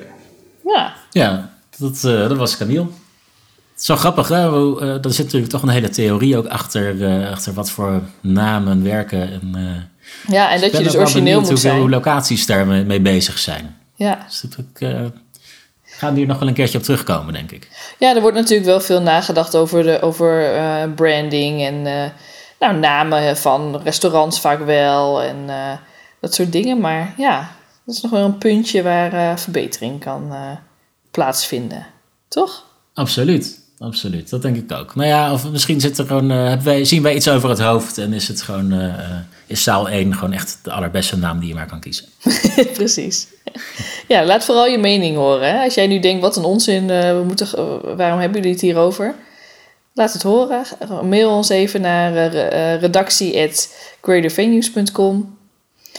Ja. 0.64 0.94
Ja, 1.12 1.50
dat, 1.78 2.04
uh, 2.06 2.28
dat 2.28 2.38
was 2.38 2.58
Camille. 2.58 2.80
Het 2.82 3.80
is 3.80 3.86
zo 3.86 3.96
grappig, 3.96 4.28
hè? 4.28 4.48
Hoe, 4.48 4.82
eh, 4.82 4.88
er 5.06 5.14
zit 5.14 5.26
natuurlijk 5.26 5.52
toch 5.52 5.62
een 5.62 5.70
hele 5.70 5.90
theorie 5.90 6.38
ook 6.38 6.48
achter, 6.48 7.04
eh, 7.06 7.32
achter 7.32 7.54
wat 7.54 7.72
voor 7.72 8.02
namen 8.22 8.84
werken. 8.84 9.22
En, 9.32 9.52
eh, 9.56 10.34
Ja, 10.34 10.52
en 10.52 10.62
dat 10.62 10.72
je 10.78 10.84
dus 10.84 10.96
origineel 10.96 11.40
moet 11.40 11.50
hoeveel 11.50 11.72
zijn. 11.72 11.90
locaties 11.90 12.46
daar 12.46 12.68
mee 12.68 12.84
mee 12.84 13.02
bezig 13.02 13.38
zijn. 13.38 13.76
Ja. 13.96 14.20
Dus 14.28 14.42
dat 14.42 14.66
eh, 14.74 15.00
gaan 15.86 16.14
die 16.14 16.24
er 16.24 16.30
nog 16.30 16.40
wel 16.40 16.48
een 16.48 16.54
keertje 16.54 16.78
op 16.78 16.84
terugkomen, 16.84 17.34
denk 17.34 17.52
ik. 17.52 17.70
ja, 18.00 18.16
er 18.16 18.22
wordt 18.22 18.38
natuurlijk 18.38 18.68
wel 18.68 18.80
veel 18.80 19.02
nagedacht 19.02 19.56
over, 19.56 19.84
de, 19.84 20.02
over 20.02 20.56
eh, 20.56 20.84
branding 20.96 21.62
en 21.62 21.86
eh, 21.88 22.10
nou, 22.60 22.76
namen 22.76 23.38
van 23.38 23.82
restaurants 23.84 24.40
vaak 24.40 24.66
wel 24.66 25.22
en 25.24 25.38
eh, 25.48 25.72
dat 26.20 26.34
soort 26.34 26.52
dingen. 26.52 26.80
Maar 26.80 27.14
ja, 27.18 27.58
dat 27.88 27.96
is 27.96 28.02
nog 28.02 28.12
wel 28.12 28.26
een 28.26 28.38
puntje 28.38 28.84
waar 28.84 29.14
eh, 29.14 29.38
verbetering 29.38 30.00
kan 30.00 30.34
eh, 30.34 30.52
plaatsvinden. 31.12 31.86
Toch? 32.28 32.66
Absoluut, 32.94 33.60
absoluut. 33.80 34.30
Dat 34.30 34.42
denk 34.42 34.56
ik 34.56 34.72
ook. 34.72 34.96
Nou 34.96 35.08
ja, 35.08 35.34
of 35.34 35.52
misschien 35.52 35.82
zit 35.82 35.98
er 35.98 36.06
gewoon, 36.06 36.32
eh, 36.32 36.62
wij, 36.62 36.86
zien 36.86 37.02
wij 37.02 37.16
iets 37.16 37.30
over 37.30 37.50
het 37.50 37.60
hoofd 37.60 37.98
en 37.98 38.14
is 38.14 38.28
het 38.28 38.42
gewoon, 38.42 38.94
is 39.46 39.64
zaal 39.64 39.90
1 39.90 40.14
gewoon 40.14 40.34
echt 40.34 40.60
de 40.62 40.72
allerbeste 40.72 41.18
naam 41.18 41.40
die 41.40 41.48
je 41.48 41.56
maar 41.56 41.68
kan 41.68 41.80
kiezen. 41.80 42.06
Precies. 42.74 43.28
Ja, 44.08 44.26
laat 44.26 44.46
vooral 44.46 44.68
je 44.68 44.78
mening 44.78 45.16
horen. 45.16 45.50
Hè? 45.50 45.64
Als 45.64 45.74
jij 45.74 45.88
nu 45.88 46.00
denkt, 46.00 46.22
wat 46.22 46.38
een 46.38 46.44
onzin, 46.44 46.88
we 46.88 47.24
moeten, 47.26 47.48
waarom 47.96 48.20
hebben 48.20 48.38
jullie 48.38 48.52
het 48.52 48.62
hierover? 48.62 49.16
Laat 49.94 50.14
het 50.14 50.24
horen. 50.24 50.64
Mail 51.04 51.30
ons 51.30 51.50
even 51.50 51.82
naar 51.82 52.32
redactie.greatervenues.com. 52.80 55.37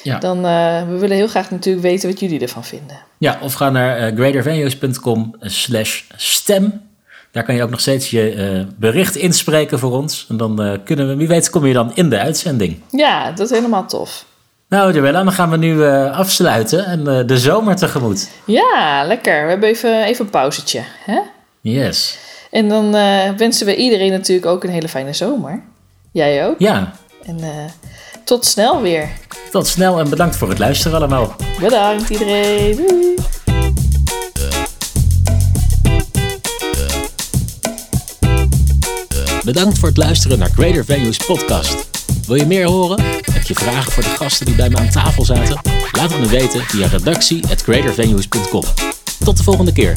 Ja. 0.02 0.18
Dan, 0.18 0.36
uh, 0.36 0.88
we 0.88 0.98
willen 0.98 1.16
heel 1.16 1.28
graag 1.28 1.50
natuurlijk 1.50 1.86
weten 1.86 2.08
wat 2.08 2.20
jullie 2.20 2.40
ervan 2.40 2.64
vinden. 2.64 2.98
Ja, 3.18 3.38
of 3.42 3.54
ga 3.54 3.70
naar 3.70 4.12
uh, 4.12 4.16
greatervenues.com 4.16 5.34
slash 5.40 6.02
stem. 6.16 6.80
Daar 7.30 7.44
kan 7.44 7.54
je 7.54 7.62
ook 7.62 7.70
nog 7.70 7.80
steeds 7.80 8.10
je 8.10 8.34
uh, 8.34 8.64
bericht 8.76 9.16
inspreken 9.16 9.78
voor 9.78 9.92
ons. 9.92 10.26
En 10.28 10.36
dan 10.36 10.80
kunnen 10.84 11.08
we, 11.08 11.16
wie 11.16 11.28
weet, 11.28 11.50
kom 11.50 11.66
je 11.66 11.72
dan 11.72 11.90
in 11.94 12.10
de 12.10 12.18
uitzending. 12.18 12.80
Ja, 12.90 13.30
dat 13.30 13.50
is 13.50 13.56
helemaal 13.56 13.86
tof. 13.86 14.24
Nou, 14.68 14.92
Joella, 14.92 15.22
dan 15.22 15.32
gaan 15.32 15.50
we 15.50 15.56
nu 15.56 15.84
afsluiten 16.10 16.84
en 16.84 17.26
de 17.26 17.38
zomer 17.38 17.76
tegemoet. 17.76 18.30
Ja, 18.44 19.04
lekker. 19.06 19.42
We 19.44 19.50
hebben 19.50 19.68
even, 19.68 20.04
even 20.04 20.24
een 20.24 20.30
pauzetje. 20.30 20.82
Hè? 21.04 21.20
Yes. 21.60 22.18
En 22.50 22.68
dan 22.68 22.90
wensen 23.36 23.66
we 23.66 23.76
iedereen 23.76 24.10
natuurlijk 24.10 24.46
ook 24.46 24.64
een 24.64 24.70
hele 24.70 24.88
fijne 24.88 25.12
zomer. 25.12 25.62
Jij 26.12 26.46
ook? 26.46 26.58
Ja. 26.58 26.92
En 27.24 27.38
tot 28.28 28.46
snel 28.46 28.82
weer. 28.82 29.08
Tot 29.50 29.66
snel 29.66 29.98
en 29.98 30.10
bedankt 30.10 30.36
voor 30.36 30.48
het 30.48 30.58
luisteren 30.58 30.96
allemaal. 30.96 31.36
Bedankt 31.60 32.10
iedereen. 32.10 32.76
Doei. 32.76 33.14
Bedankt 39.44 39.78
voor 39.78 39.88
het 39.88 39.96
luisteren 39.96 40.38
naar 40.38 40.50
Greater 40.50 40.84
Venues 40.84 41.16
podcast. 41.16 41.88
Wil 42.26 42.36
je 42.36 42.46
meer 42.46 42.66
horen? 42.66 43.02
Heb 43.32 43.42
je 43.42 43.54
vragen 43.54 43.92
voor 43.92 44.02
de 44.02 44.08
gasten 44.08 44.46
die 44.46 44.54
bij 44.54 44.68
me 44.68 44.76
aan 44.76 44.90
tafel 44.90 45.24
zaten? 45.24 45.60
Laat 45.92 46.10
het 46.10 46.20
me 46.20 46.26
weten 46.26 46.60
via 46.60 46.86
redactie@greatervenues.com. 46.86 48.62
Tot 49.24 49.36
de 49.36 49.42
volgende 49.42 49.72
keer. 49.72 49.96